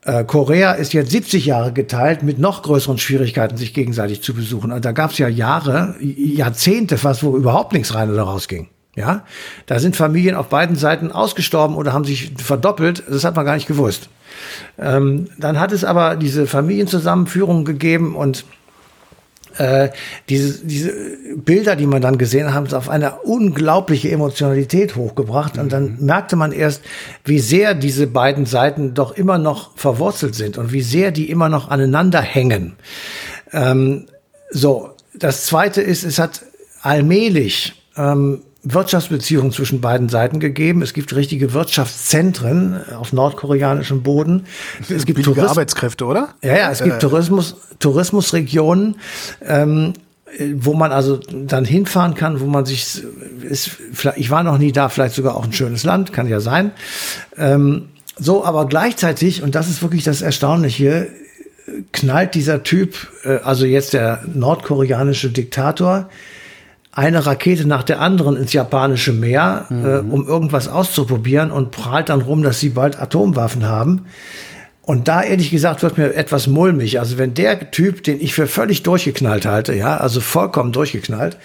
Äh, 0.05 0.25
Korea 0.25 0.73
ist 0.73 0.93
jetzt 0.93 1.11
70 1.11 1.47
Jahre 1.47 1.73
geteilt 1.73 2.23
mit 2.23 2.39
noch 2.39 2.63
größeren 2.63 2.99
Schwierigkeiten, 2.99 3.57
sich 3.57 3.75
gegenseitig 3.75 4.23
zu 4.23 4.35
besuchen. 4.35 4.73
Und 4.73 4.85
da 4.85 4.93
gab 4.93 5.11
es 5.11 5.19
ja 5.19 5.29
Jahre, 5.29 5.95
Jahrzehnte 6.01 6.97
fast, 6.97 7.23
wo 7.23 7.37
überhaupt 7.37 7.73
nichts 7.73 7.95
rein 7.95 8.11
oder 8.11 8.23
raus 8.23 8.49
ging. 8.49 8.69
Ja, 8.97 9.25
da 9.67 9.79
sind 9.79 9.95
Familien 9.97 10.35
auf 10.35 10.49
beiden 10.49 10.75
Seiten 10.75 11.13
ausgestorben 11.13 11.77
oder 11.77 11.93
haben 11.93 12.05
sich 12.05 12.33
verdoppelt. 12.37 13.05
Das 13.09 13.25
hat 13.25 13.37
man 13.37 13.47
gar 13.47 13.55
nicht 13.55 13.69
gewusst. 13.69 14.09
Ähm, 14.79 15.29
dann 15.39 15.61
hat 15.61 15.73
es 15.73 15.85
aber 15.85 16.17
diese 16.17 16.47
Familienzusammenführung 16.47 17.65
gegeben 17.65 18.17
und 18.17 18.45
äh, 19.57 19.91
diese, 20.29 20.65
diese 20.65 20.93
Bilder, 21.37 21.77
die 21.77 21.87
man 21.87 22.03
dann 22.03 22.19
gesehen 22.19 22.47
hat, 22.47 22.55
haben 22.55 22.67
es 22.67 22.75
auf 22.75 22.89
eine 22.89 23.21
unglaubliche 23.21 24.11
Emotionalität 24.11 24.97
hochgebracht. 24.97 25.59
Und 25.59 25.73
dann 25.73 25.97
mhm. 25.99 26.07
merkte 26.07 26.37
man 26.37 26.53
erst, 26.53 26.83
wie 27.25 27.41
sehr 27.41 27.75
diese 27.75 28.07
beiden 28.07 28.47
Seiten 28.47 28.95
doch 28.95 29.13
immer 29.13 29.39
noch 29.39 29.77
verwurzelt 29.77 30.35
sind 30.35 30.57
und 30.57 30.73
wie 30.73 30.83
sehr 30.83 31.11
die 31.11 31.31
immer 31.31 31.49
noch 31.49 31.69
aneinander 31.69 32.21
hängen. 32.21 32.75
Ähm, 33.53 34.07
so, 34.51 34.91
das 35.15 35.47
Zweite 35.47 35.83
ist, 35.83 36.05
es 36.05 36.19
hat 36.19 36.43
allmählich 36.83 37.75
ähm, 37.97 38.43
Wirtschaftsbeziehungen 38.63 39.53
zwischen 39.53 39.81
beiden 39.81 40.09
Seiten 40.09 40.41
gegeben. 40.41 40.83
Es 40.83 40.93
gibt 40.93 41.15
richtige 41.15 41.53
Wirtschaftszentren 41.53 42.81
auf 42.95 43.13
nordkoreanischem 43.13 44.03
Boden. 44.03 44.47
Es 44.89 45.07
gibt 45.07 45.23
Tourism 45.25 45.47
Arbeitskräfte, 45.47 46.05
oder? 46.05 46.35
Ja, 46.43 46.57
ja, 46.57 46.71
es 46.71 46.83
gibt 46.83 46.97
äh. 46.97 46.99
Tourismus, 46.99 47.57
Tourismusregionen. 47.79 48.97
Ähm, 49.43 49.95
wo 50.55 50.75
man 50.75 50.93
also 50.93 51.17
dann 51.17 51.65
hinfahren 51.65 52.15
kann, 52.15 52.41
wo 52.41 52.47
man 52.47 52.65
sich 52.65 53.03
ist, 53.43 53.71
ich 54.15 54.31
war 54.31 54.45
noch 54.45 54.59
nie 54.59 54.71
da, 54.71 54.89
vielleicht 54.89 55.17
sogar 55.17 55.37
auch 55.37 55.45
ein 55.45 55.53
schönes 55.53 55.83
Land, 55.83 56.13
kann 56.13 56.29
ja 56.29 56.39
sein. 56.39 56.71
Ähm, 57.37 57.89
so, 58.17 58.45
aber 58.45 58.67
gleichzeitig, 58.67 59.43
und 59.43 59.57
das 59.57 59.69
ist 59.69 59.83
wirklich 59.83 60.05
das 60.05 60.23
Erstaunliche, 60.23 61.09
knallt 61.93 62.35
dieser 62.35 62.63
Typ, 62.63 62.95
äh, 63.25 63.39
also 63.39 63.65
jetzt 63.65 63.93
der 63.93 64.23
nordkoreanische 64.33 65.31
Diktator, 65.31 66.09
eine 66.93 67.25
Rakete 67.25 67.67
nach 67.69 67.83
der 67.83 68.01
anderen 68.01 68.37
ins 68.37 68.53
japanische 68.53 69.13
Meer, 69.13 69.67
mhm. 69.69 69.85
äh, 69.85 69.99
um 69.99 70.27
irgendwas 70.27 70.69
auszuprobieren 70.69 71.51
und 71.51 71.71
prahlt 71.71 72.09
dann 72.09 72.21
rum, 72.21 72.43
dass 72.43 72.61
sie 72.61 72.71
bald 72.71 73.01
Atomwaffen 73.01 73.67
haben. 73.67 74.07
Und 74.91 75.07
da 75.07 75.23
ehrlich 75.23 75.53
gesagt 75.53 75.85
wird 75.85 75.99
mir 75.99 76.17
etwas 76.17 76.49
mulmig. 76.49 76.99
Also 76.99 77.17
wenn 77.17 77.33
der 77.33 77.71
Typ, 77.71 78.03
den 78.03 78.21
ich 78.21 78.35
für 78.35 78.49
völlig 78.49 78.83
durchgeknallt 78.83 79.47
halte, 79.47 79.73
ja, 79.73 79.97
also 79.97 80.21
vollkommen 80.21 80.73
durchgeknallt. 80.73 81.37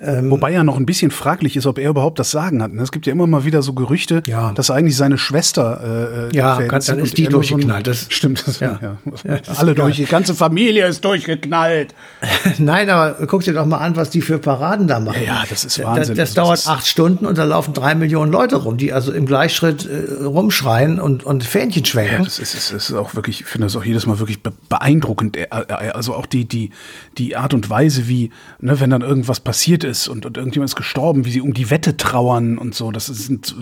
Ähm, 0.00 0.30
Wobei 0.30 0.52
ja 0.52 0.62
noch 0.62 0.76
ein 0.76 0.86
bisschen 0.86 1.10
fraglich 1.10 1.56
ist, 1.56 1.66
ob 1.66 1.78
er 1.78 1.90
überhaupt 1.90 2.18
das 2.18 2.30
Sagen 2.30 2.62
hat. 2.62 2.72
Ne? 2.72 2.82
Es 2.82 2.92
gibt 2.92 3.06
ja 3.06 3.12
immer 3.12 3.26
mal 3.26 3.44
wieder 3.44 3.62
so 3.62 3.72
Gerüchte, 3.72 4.22
ja. 4.26 4.52
dass 4.52 4.70
eigentlich 4.70 4.96
seine 4.96 5.18
Schwester 5.18 6.28
äh, 6.30 6.34
äh 6.34 6.36
Ja, 6.36 6.62
kann, 6.62 6.80
dann 6.86 6.98
ist 7.00 7.18
die 7.18 7.26
durchgeknallt. 7.26 7.86
So 7.86 7.92
das 7.92 8.06
stimmt. 8.10 8.46
Das, 8.46 8.60
ja. 8.60 8.78
ja. 8.80 8.96
Alle 9.56 9.74
durch, 9.74 9.96
die 9.96 10.04
ganze 10.04 10.34
Familie 10.34 10.86
ist 10.86 11.04
durchgeknallt. 11.04 11.94
Nein, 12.58 12.88
aber 12.90 13.26
guck 13.26 13.42
dir 13.42 13.54
doch 13.54 13.66
mal 13.66 13.78
an, 13.78 13.96
was 13.96 14.10
die 14.10 14.20
für 14.20 14.38
Paraden 14.38 14.86
da 14.86 15.00
machen. 15.00 15.22
Ja, 15.26 15.42
das 15.50 15.64
ist 15.64 15.82
Wahnsinn. 15.82 16.16
Das, 16.16 16.28
das, 16.28 16.34
dauert 16.34 16.66
acht 16.66 16.86
Stunden 16.86 17.26
und 17.26 17.36
da 17.36 17.44
laufen 17.44 17.74
drei 17.74 17.94
Millionen 17.94 18.30
Leute 18.30 18.56
rum, 18.56 18.76
die 18.76 18.92
also 18.92 19.12
im 19.12 19.26
Gleichschritt 19.26 19.86
äh, 19.86 20.24
rumschreien 20.24 21.00
und, 21.00 21.24
und 21.24 21.42
Fähnchen 21.42 21.84
schwenken. 21.84 22.18
Ja, 22.18 22.24
das 22.24 22.38
ist, 22.38 22.54
ist, 22.54 22.70
ist 22.84 22.92
auch 22.94 23.14
wirklich, 23.14 23.40
ich 23.40 23.46
finde 23.46 23.66
das 23.66 23.76
auch 23.76 23.84
jedes 23.84 24.06
Mal 24.06 24.18
wirklich 24.18 24.40
beeindruckend. 24.42 25.36
Äh, 25.36 25.48
äh, 25.50 25.90
also 25.90 26.14
auch 26.14 26.26
die, 26.26 26.46
die, 26.46 26.70
die 27.16 27.36
Art 27.36 27.54
und 27.54 27.68
Weise, 27.70 28.08
wie, 28.08 28.30
ne, 28.60 28.80
wenn 28.80 28.90
dann 28.90 29.02
irgendwas 29.02 29.40
passiert 29.40 29.84
ist 29.84 30.08
und, 30.08 30.26
und 30.26 30.36
irgendjemand 30.36 30.70
ist 30.70 30.76
gestorben, 30.76 31.24
wie 31.24 31.30
sie 31.30 31.40
um 31.40 31.54
die 31.54 31.70
Wette 31.70 31.96
trauern 31.96 32.58
und 32.58 32.74
so. 32.74 32.90
Das 32.90 33.06
sind 33.06 33.54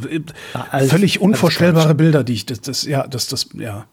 alles, 0.70 0.90
völlig 0.90 1.20
unvorstellbare 1.20 1.94
Bilder, 1.94 2.24
die 2.24 2.34
ich, 2.34 2.46
das, 2.46 2.60
das, 2.60 2.84
ja, 2.84 3.06
das, 3.06 3.28
das, 3.28 3.48
ja. 3.54 3.86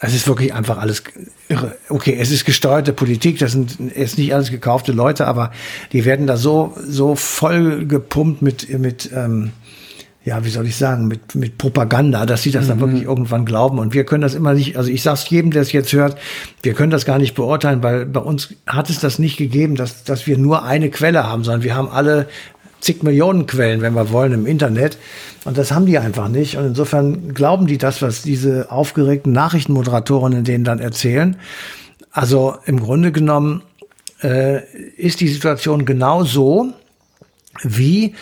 Es 0.00 0.14
ist 0.14 0.28
wirklich 0.28 0.54
einfach 0.54 0.78
alles 0.78 1.02
irre. 1.48 1.76
Okay, 1.88 2.16
es 2.20 2.30
ist 2.30 2.44
gesteuerte 2.44 2.92
Politik, 2.92 3.40
das 3.40 3.50
sind 3.50 3.80
ist 3.80 4.16
nicht 4.16 4.32
alles 4.32 4.52
gekaufte 4.52 4.92
Leute, 4.92 5.26
aber 5.26 5.50
die 5.92 6.04
werden 6.04 6.28
da 6.28 6.36
so 6.36 6.72
so 6.86 7.16
voll 7.16 7.84
gepumpt 7.84 8.40
mit 8.40 8.68
mit 8.78 9.10
ähm, 9.12 9.50
ja, 10.24 10.44
wie 10.44 10.50
soll 10.50 10.66
ich 10.66 10.76
sagen, 10.76 11.06
mit, 11.06 11.34
mit 11.34 11.58
Propaganda, 11.58 12.26
dass 12.26 12.42
sie 12.42 12.50
das 12.50 12.64
mhm. 12.64 12.68
dann 12.68 12.80
wirklich 12.80 13.02
irgendwann 13.04 13.44
glauben. 13.44 13.78
Und 13.78 13.94
wir 13.94 14.04
können 14.04 14.22
das 14.22 14.34
immer 14.34 14.54
nicht, 14.54 14.76
also 14.76 14.90
ich 14.90 15.02
sag's 15.02 15.28
jedem, 15.30 15.52
der 15.52 15.62
es 15.62 15.72
jetzt 15.72 15.92
hört, 15.92 16.18
wir 16.62 16.74
können 16.74 16.90
das 16.90 17.04
gar 17.04 17.18
nicht 17.18 17.34
beurteilen, 17.34 17.82
weil 17.82 18.04
bei 18.04 18.20
uns 18.20 18.54
hat 18.66 18.90
es 18.90 19.00
das 19.00 19.18
nicht 19.18 19.36
gegeben, 19.36 19.74
dass, 19.74 20.04
dass 20.04 20.26
wir 20.26 20.36
nur 20.36 20.64
eine 20.64 20.90
Quelle 20.90 21.24
haben, 21.24 21.44
sondern 21.44 21.62
wir 21.62 21.74
haben 21.74 21.88
alle 21.88 22.28
zig 22.80 23.02
Millionen 23.02 23.46
Quellen, 23.46 23.80
wenn 23.80 23.94
wir 23.94 24.10
wollen, 24.10 24.32
im 24.32 24.46
Internet. 24.46 24.98
Und 25.44 25.56
das 25.56 25.72
haben 25.72 25.86
die 25.86 25.98
einfach 25.98 26.28
nicht. 26.28 26.56
Und 26.56 26.66
insofern 26.66 27.34
glauben 27.34 27.66
die 27.66 27.78
das, 27.78 28.02
was 28.02 28.22
diese 28.22 28.70
aufgeregten 28.70 29.32
Nachrichtenmoderatorinnen 29.32 30.44
denen 30.44 30.64
dann 30.64 30.78
erzählen. 30.78 31.36
Also 32.12 32.56
im 32.66 32.80
Grunde 32.80 33.12
genommen 33.12 33.62
äh, 34.22 34.62
ist 34.96 35.20
die 35.20 35.28
Situation 35.28 35.84
genau 35.84 36.24
so, 36.24 36.72
wie 37.62 38.14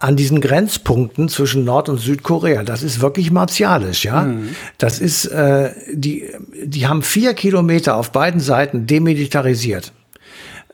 an 0.00 0.16
diesen 0.16 0.40
Grenzpunkten 0.40 1.28
zwischen 1.28 1.64
Nord- 1.64 1.90
und 1.90 1.98
Südkorea. 1.98 2.64
Das 2.64 2.82
ist 2.82 3.00
wirklich 3.00 3.30
martialisch, 3.30 4.04
ja. 4.04 4.22
Mhm. 4.22 4.48
Das 4.78 4.98
ist, 4.98 5.26
äh, 5.26 5.70
die, 5.92 6.24
die 6.64 6.86
haben 6.86 7.02
vier 7.02 7.34
Kilometer 7.34 7.96
auf 7.96 8.10
beiden 8.10 8.40
Seiten 8.40 8.86
demilitarisiert. 8.86 9.92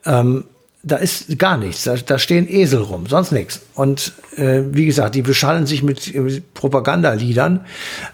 Ähm, 0.05 0.45
da 0.81 0.95
ist 0.95 1.37
gar 1.37 1.57
nichts. 1.57 1.83
Da, 1.83 1.95
da 1.95 2.17
stehen 2.17 2.47
Esel 2.49 2.81
rum, 2.81 3.07
sonst 3.07 3.33
nichts. 3.33 3.61
Und 3.75 4.13
äh, 4.37 4.61
wie 4.71 4.85
gesagt, 4.85 5.15
die 5.15 5.21
beschallen 5.21 5.65
sich 5.65 5.83
mit, 5.83 6.15
mit 6.15 6.53
Propagandaliedern. 6.53 7.65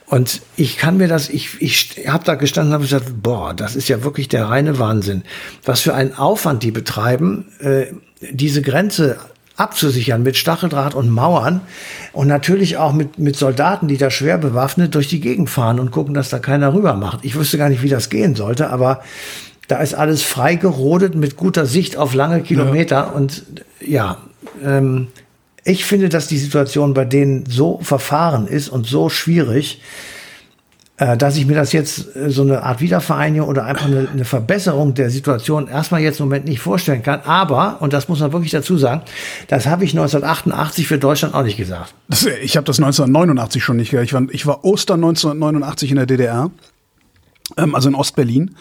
Und 0.08 0.42
ich 0.56 0.78
kann 0.78 0.98
mir 0.98 1.08
das, 1.08 1.30
ich, 1.30 1.62
ich 1.62 2.08
habe 2.08 2.24
da 2.24 2.34
gestanden 2.34 2.72
und 2.72 2.74
habe 2.74 2.86
gesagt, 2.86 3.22
boah, 3.22 3.54
das 3.54 3.76
ist 3.76 3.88
ja 3.88 4.04
wirklich 4.04 4.30
der 4.30 4.46
reine 4.46 4.80
Wahnsinn. 4.80 5.22
Was 5.64 5.82
für 5.82 5.94
einen 5.94 6.16
Aufwand 6.16 6.64
die 6.64 6.72
betreiben, 6.72 7.46
äh, 7.60 7.88
diese 8.32 8.64
Grenze 8.64 9.18
abzusichern 9.56 10.24
mit 10.24 10.36
Stacheldraht 10.36 10.96
und 10.96 11.10
Mauern 11.10 11.62
und 12.12 12.28
natürlich 12.28 12.78
auch 12.78 12.94
mit, 12.94 13.20
mit 13.20 13.36
Soldaten, 13.36 13.88
die 13.88 13.98
da 13.98 14.10
schwer 14.10 14.38
bewaffnet 14.38 14.96
durch 14.96 15.08
die 15.08 15.20
Gegend 15.20 15.50
fahren 15.50 15.80
und 15.80 15.92
gucken, 15.92 16.14
dass 16.14 16.30
da 16.30 16.40
keiner 16.40 16.74
rüber 16.74 16.96
macht. 16.96 17.20
Ich 17.24 17.36
wüsste 17.36 17.58
gar 17.58 17.70
nicht, 17.70 17.84
wie 17.84 17.90
das 17.90 18.10
gehen 18.10 18.36
sollte, 18.36 18.70
aber 18.72 19.02
da 19.68 19.78
ist 19.78 19.94
alles 19.94 20.24
frei 20.24 20.56
gerodet 20.56 21.16
mit 21.16 21.38
guter 21.38 21.66
Sicht 21.66 21.98
auf 21.98 22.14
lange 22.14 22.42
Kilometer 22.42 22.96
ja. 22.96 23.04
und 23.04 23.44
ja, 23.80 24.18
ähm, 24.64 25.08
ich 25.64 25.86
finde, 25.86 26.10
dass 26.10 26.28
die 26.28 26.38
Situation 26.38 26.94
bei 26.94 27.06
denen 27.06 27.46
so 27.46 27.80
verfahren 27.82 28.48
ist 28.48 28.70
und 28.70 28.86
so 28.86 29.10
schwierig, 29.10 29.82
dass 31.18 31.38
ich 31.38 31.46
mir 31.46 31.56
das 31.56 31.72
jetzt 31.72 32.16
äh, 32.16 32.30
so 32.30 32.44
eine 32.44 32.64
Art 32.64 32.80
Wiedervereinigung 32.80 33.48
oder 33.48 33.66
einfach 33.66 33.86
eine, 33.86 34.08
eine, 34.12 34.26
Verbesserung 34.26 34.94
der 34.94 35.10
Situation 35.10 35.68
erstmal 35.68 36.02
jetzt 36.02 36.20
im 36.20 36.28
Moment 36.28 36.46
nicht 36.46 36.60
vorstellen 36.60 37.04
kann. 37.04 37.22
Aber, 37.26 37.82
und 37.82 37.94
das 37.94 38.08
muss 38.08 38.20
man 38.20 38.32
wirklich 38.32 38.52
dazu 38.52 38.78
sagen, 38.78 39.02
das 39.48 39.66
habe 39.66 39.84
ich 39.84 39.92
1988 39.92 40.88
für 40.88 40.98
Deutschland 40.98 41.34
auch 41.34 41.44
nicht 41.44 41.58
gesagt. 41.58 41.94
Das, 42.08 42.26
ich 42.26 42.56
habe 42.58 42.66
das 42.66 42.80
1989 42.80 43.64
schon 43.64 43.78
nicht 43.78 43.92
gesagt. 43.92 44.08
Ich 44.08 44.14
war, 44.14 44.24
ich 44.30 44.46
war 44.46 44.64
Ostern 44.64 45.04
1989 45.04 45.92
in 45.92 45.98
der 45.98 46.06
DDR, 46.06 46.52
ähm, 47.58 47.76
also 47.76 47.90
in 47.90 47.96
Ostberlin. 47.96 48.56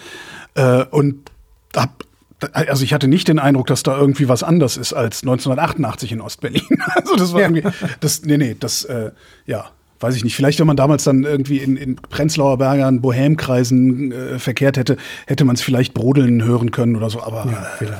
Äh, 0.55 0.85
und 0.90 1.31
hab 1.76 2.05
also 2.52 2.83
ich 2.83 2.92
hatte 2.92 3.07
nicht 3.07 3.28
den 3.28 3.38
Eindruck, 3.38 3.68
dass 3.68 3.85
da 3.85 3.96
irgendwie 3.96 4.28
was 4.28 4.42
anders 4.42 4.76
ist 4.76 4.92
als 4.92 5.22
1988 5.22 6.11
in 6.11 6.20
Ostberlin. 6.20 6.62
Also 6.96 7.14
das 7.14 7.33
war 7.33 7.42
irgendwie, 7.42 7.62
das, 8.00 8.22
nee, 8.22 8.37
nee, 8.37 8.57
das, 8.59 8.85
äh, 8.85 9.12
ja, 9.46 9.70
weiß 10.02 10.16
ich 10.16 10.24
nicht, 10.24 10.36
vielleicht 10.36 10.58
wenn 10.60 10.66
man 10.66 10.76
damals 10.76 11.04
dann 11.04 11.24
irgendwie 11.24 11.58
in, 11.58 11.76
in 11.76 11.96
Prenzlauer 11.96 12.58
Bergern, 12.58 13.00
Bohemkreisen 13.00 14.12
äh, 14.12 14.38
verkehrt 14.38 14.76
hätte, 14.76 14.96
hätte 15.26 15.44
man 15.44 15.56
es 15.56 15.62
vielleicht 15.62 15.94
brodeln 15.94 16.44
hören 16.44 16.70
können 16.70 16.96
oder 16.96 17.10
so, 17.10 17.22
aber 17.22 17.46
ja. 17.46 17.86
Äh, 17.86 17.90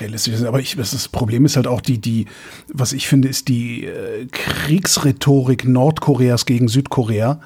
realistisch. 0.00 0.42
Aber 0.44 0.60
ich, 0.60 0.76
das, 0.76 1.08
Problem 1.08 1.44
ist 1.44 1.56
halt 1.56 1.66
auch 1.66 1.80
die, 1.80 1.98
die, 1.98 2.26
was 2.72 2.92
ich 2.92 3.08
finde, 3.08 3.28
ist 3.28 3.48
die 3.48 3.84
äh, 3.84 4.26
Kriegsrhetorik 4.30 5.66
Nordkoreas 5.66 6.46
gegen 6.46 6.68
Südkorea. 6.68 7.40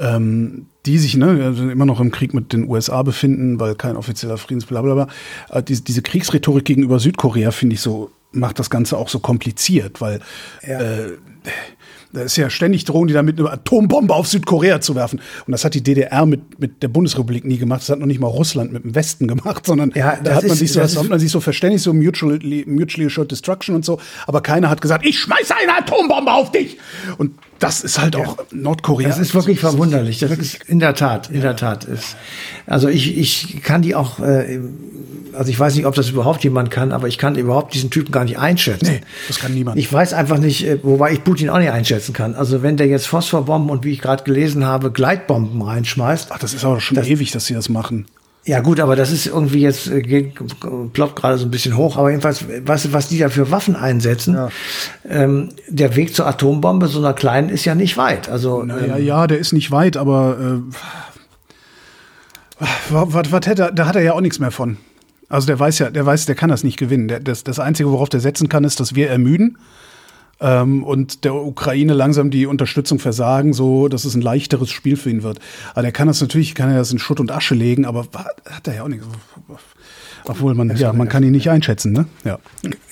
Ähm, 0.00 0.66
die 0.86 0.96
sich 0.96 1.16
ne, 1.16 1.42
also 1.44 1.68
immer 1.68 1.84
noch 1.84 2.00
im 2.00 2.12
Krieg 2.12 2.32
mit 2.32 2.52
den 2.52 2.68
USA 2.68 3.02
befinden, 3.02 3.58
weil 3.58 3.74
kein 3.74 3.96
offizieller 3.96 4.38
Friedens, 4.38 4.64
bla 4.64 4.80
bla 4.80 4.94
bla. 4.94 5.08
Äh, 5.50 5.62
diese, 5.62 5.82
diese 5.82 6.02
Kriegsrhetorik 6.02 6.64
gegenüber 6.64 7.00
Südkorea, 7.00 7.50
finde 7.50 7.74
ich 7.74 7.80
so, 7.80 8.10
macht 8.32 8.58
das 8.58 8.70
Ganze 8.70 8.96
auch 8.96 9.08
so 9.08 9.18
kompliziert, 9.20 10.00
weil 10.00 10.20
ja. 10.66 10.80
äh, 10.80 11.12
da 12.12 12.22
ist 12.22 12.36
ja 12.36 12.48
ständig 12.48 12.84
drohen 12.84 13.06
die 13.06 13.14
damit 13.14 13.38
eine 13.38 13.50
Atombombe 13.50 14.14
auf 14.14 14.26
Südkorea 14.26 14.80
zu 14.80 14.94
werfen. 14.94 15.20
Und 15.46 15.52
das 15.52 15.64
hat 15.64 15.74
die 15.74 15.82
DDR 15.82 16.24
mit, 16.24 16.58
mit 16.58 16.82
der 16.82 16.88
Bundesrepublik 16.88 17.44
nie 17.44 17.58
gemacht. 17.58 17.82
Das 17.82 17.90
hat 17.90 17.98
noch 17.98 18.06
nicht 18.06 18.20
mal 18.20 18.28
Russland 18.28 18.72
mit 18.72 18.84
dem 18.84 18.94
Westen 18.94 19.28
gemacht, 19.28 19.66
sondern 19.66 19.92
ja, 19.94 20.16
da 20.16 20.36
hat 20.36 20.42
man, 20.44 20.52
ist, 20.52 20.58
sich 20.58 20.72
so, 20.72 20.80
hat 20.80 21.08
man 21.08 21.20
sich 21.20 21.30
so 21.30 21.40
verständigt, 21.40 21.84
so 21.84 21.92
mutually, 21.92 22.64
mutually 22.66 23.06
assured 23.06 23.30
destruction 23.30 23.74
und 23.74 23.84
so. 23.84 24.00
Aber 24.26 24.40
keiner 24.40 24.70
hat 24.70 24.80
gesagt, 24.80 25.04
ich 25.04 25.18
schmeiße 25.18 25.54
eine 25.54 25.76
Atombombe 25.76 26.32
auf 26.32 26.50
dich. 26.50 26.78
Und 27.18 27.34
das 27.58 27.80
ist 27.82 27.98
halt 27.98 28.14
auch 28.16 28.36
Nordkorea. 28.52 29.08
Das 29.08 29.18
ist 29.18 29.34
wirklich 29.34 29.60
verwunderlich. 29.60 30.18
Das 30.20 30.30
ist 30.30 30.62
in 30.64 30.78
der 30.78 30.94
Tat, 30.94 31.30
in 31.30 31.40
der 31.40 31.56
Tat 31.56 31.84
ist. 31.84 32.16
Also 32.66 32.88
ich, 32.88 33.16
ich 33.18 33.62
kann 33.62 33.82
die 33.82 33.94
auch, 33.94 34.20
äh, 34.20 34.60
also 35.32 35.50
ich 35.50 35.58
weiß 35.58 35.74
nicht, 35.76 35.86
ob 35.86 35.94
das 35.94 36.08
überhaupt 36.10 36.42
jemand 36.44 36.70
kann, 36.70 36.92
aber 36.92 37.08
ich 37.08 37.18
kann 37.18 37.36
überhaupt 37.36 37.74
diesen 37.74 37.90
Typen 37.90 38.12
gar 38.12 38.24
nicht 38.24 38.38
einschätzen. 38.38 38.86
Nee, 38.90 39.00
das 39.28 39.38
kann 39.38 39.54
niemand. 39.54 39.78
Ich 39.78 39.92
weiß 39.92 40.12
einfach 40.12 40.38
nicht, 40.38 40.66
äh, 40.66 40.78
wobei 40.82 41.12
ich 41.12 41.24
Putin 41.24 41.50
auch 41.50 41.58
nicht 41.58 41.70
einschätzen 41.70 42.12
kann. 42.12 42.34
Also 42.34 42.62
wenn 42.62 42.76
der 42.76 42.86
jetzt 42.86 43.06
Phosphorbomben 43.06 43.70
und 43.70 43.84
wie 43.84 43.92
ich 43.92 44.00
gerade 44.00 44.24
gelesen 44.24 44.64
habe, 44.64 44.90
Gleitbomben 44.90 45.60
reinschmeißt. 45.62 46.28
Ach, 46.30 46.38
das 46.38 46.54
ist 46.54 46.64
aber 46.64 46.80
schon 46.80 46.96
Das- 46.96 47.06
ewig, 47.06 47.30
dass 47.32 47.46
sie 47.46 47.54
das 47.54 47.68
machen. 47.68 48.06
Ja 48.48 48.60
gut, 48.60 48.80
aber 48.80 48.96
das 48.96 49.12
ist 49.12 49.26
irgendwie 49.26 49.60
jetzt, 49.60 49.88
äh, 49.88 50.00
geht, 50.00 50.32
ploppt 50.94 51.16
gerade 51.16 51.36
so 51.36 51.44
ein 51.44 51.50
bisschen 51.50 51.76
hoch. 51.76 51.98
Aber 51.98 52.08
jedenfalls, 52.08 52.46
was, 52.64 52.94
was 52.94 53.08
die 53.08 53.18
da 53.18 53.28
für 53.28 53.50
Waffen 53.50 53.76
einsetzen, 53.76 54.38
ähm, 55.06 55.50
der 55.68 55.96
Weg 55.96 56.14
zur 56.14 56.26
Atombombe, 56.26 56.88
so 56.88 56.98
einer 56.98 57.12
kleinen, 57.12 57.50
ist 57.50 57.66
ja 57.66 57.74
nicht 57.74 57.98
weit. 57.98 58.30
Also 58.30 58.62
Naja, 58.62 58.96
ja, 58.96 59.26
der 59.26 59.38
ist 59.38 59.52
nicht 59.52 59.70
weit, 59.70 59.98
aber 59.98 60.62
äh, 62.58 62.64
was, 62.88 63.30
was 63.30 63.46
hätte, 63.46 63.70
da 63.74 63.86
hat 63.86 63.96
er 63.96 64.02
ja 64.02 64.14
auch 64.14 64.22
nichts 64.22 64.38
mehr 64.38 64.50
von. 64.50 64.78
Also 65.28 65.46
der 65.46 65.60
weiß 65.60 65.80
ja, 65.80 65.90
der 65.90 66.06
weiß, 66.06 66.24
der 66.24 66.34
kann 66.34 66.48
das 66.48 66.64
nicht 66.64 66.78
gewinnen. 66.78 67.08
Der, 67.08 67.20
das, 67.20 67.44
das 67.44 67.60
Einzige, 67.60 67.90
worauf 67.90 68.08
der 68.08 68.20
setzen 68.20 68.48
kann, 68.48 68.64
ist, 68.64 68.80
dass 68.80 68.94
wir 68.94 69.10
ermüden 69.10 69.58
ähm, 70.40 70.84
und 70.84 71.24
der 71.24 71.34
Ukraine 71.34 71.94
langsam 71.94 72.30
die 72.30 72.46
Unterstützung 72.46 72.98
versagen, 72.98 73.52
so 73.52 73.88
dass 73.88 74.04
es 74.04 74.14
ein 74.14 74.22
leichteres 74.22 74.70
Spiel 74.70 74.96
für 74.96 75.10
ihn 75.10 75.22
wird. 75.22 75.38
Aber 75.72 75.82
der 75.82 75.92
kann 75.92 76.08
das 76.08 76.20
natürlich, 76.20 76.54
kann 76.54 76.70
er 76.70 76.78
das 76.78 76.92
in 76.92 76.98
Schutt 76.98 77.20
und 77.20 77.32
Asche 77.32 77.54
legen, 77.54 77.84
aber 77.84 78.06
hat 78.44 78.66
er 78.68 78.74
ja 78.74 78.82
auch 78.82 78.88
nichts. 78.88 79.06
Obwohl 80.24 80.54
man, 80.54 80.76
ja, 80.76 80.92
man 80.92 81.08
kann 81.08 81.22
ihn 81.22 81.32
nicht 81.32 81.48
einschätzen, 81.48 81.92
ne? 81.92 82.06
Ja. 82.24 82.38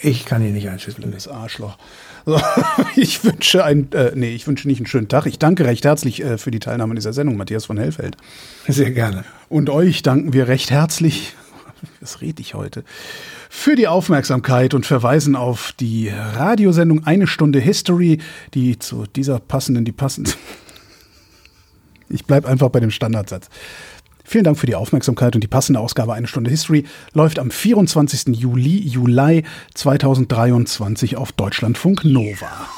ich 0.00 0.24
kann 0.24 0.42
ihn 0.42 0.54
nicht 0.54 0.68
einschätzen. 0.68 1.04
Das 1.12 1.28
Arschloch. 1.28 1.76
So, 2.24 2.40
ich 2.96 3.22
wünsche 3.24 3.64
ein, 3.64 3.92
äh, 3.92 4.12
nee, 4.14 4.34
ich 4.34 4.46
wünsche 4.46 4.66
nicht 4.66 4.78
einen 4.78 4.86
schönen 4.86 5.08
Tag. 5.08 5.26
Ich 5.26 5.38
danke 5.38 5.64
recht 5.64 5.84
herzlich 5.84 6.22
äh, 6.22 6.38
für 6.38 6.50
die 6.50 6.58
Teilnahme 6.58 6.92
an 6.92 6.96
dieser 6.96 7.12
Sendung, 7.12 7.36
Matthias 7.36 7.66
von 7.66 7.78
Hellfeld. 7.78 8.16
Sehr 8.66 8.90
gerne. 8.90 9.24
Und 9.48 9.70
euch 9.70 10.02
danken 10.02 10.32
wir 10.32 10.48
recht 10.48 10.70
herzlich, 10.70 11.34
was 12.00 12.20
rede 12.20 12.40
ich 12.40 12.54
heute, 12.54 12.84
für 13.56 13.74
die 13.74 13.88
Aufmerksamkeit 13.88 14.74
und 14.74 14.84
verweisen 14.84 15.34
auf 15.34 15.72
die 15.80 16.08
Radiosendung 16.10 17.04
Eine 17.04 17.26
Stunde 17.26 17.58
History, 17.58 18.18
die 18.52 18.78
zu 18.78 19.06
dieser 19.06 19.40
passenden, 19.40 19.84
die 19.84 19.92
passend. 19.92 20.36
Ich 22.08 22.24
bleibe 22.24 22.46
einfach 22.46 22.68
bei 22.68 22.78
dem 22.78 22.92
Standardsatz. 22.92 23.48
Vielen 24.22 24.44
Dank 24.44 24.56
für 24.58 24.66
die 24.66 24.76
Aufmerksamkeit 24.76 25.34
und 25.34 25.40
die 25.40 25.48
passende 25.48 25.80
Ausgabe 25.80 26.14
Eine 26.14 26.28
Stunde 26.28 26.50
History 26.50 26.84
läuft 27.14 27.40
am 27.40 27.50
24. 27.50 28.36
Juli, 28.36 28.78
Juli 28.78 29.42
2023 29.74 31.16
auf 31.16 31.32
Deutschlandfunk 31.32 32.04
Nova. 32.04 32.68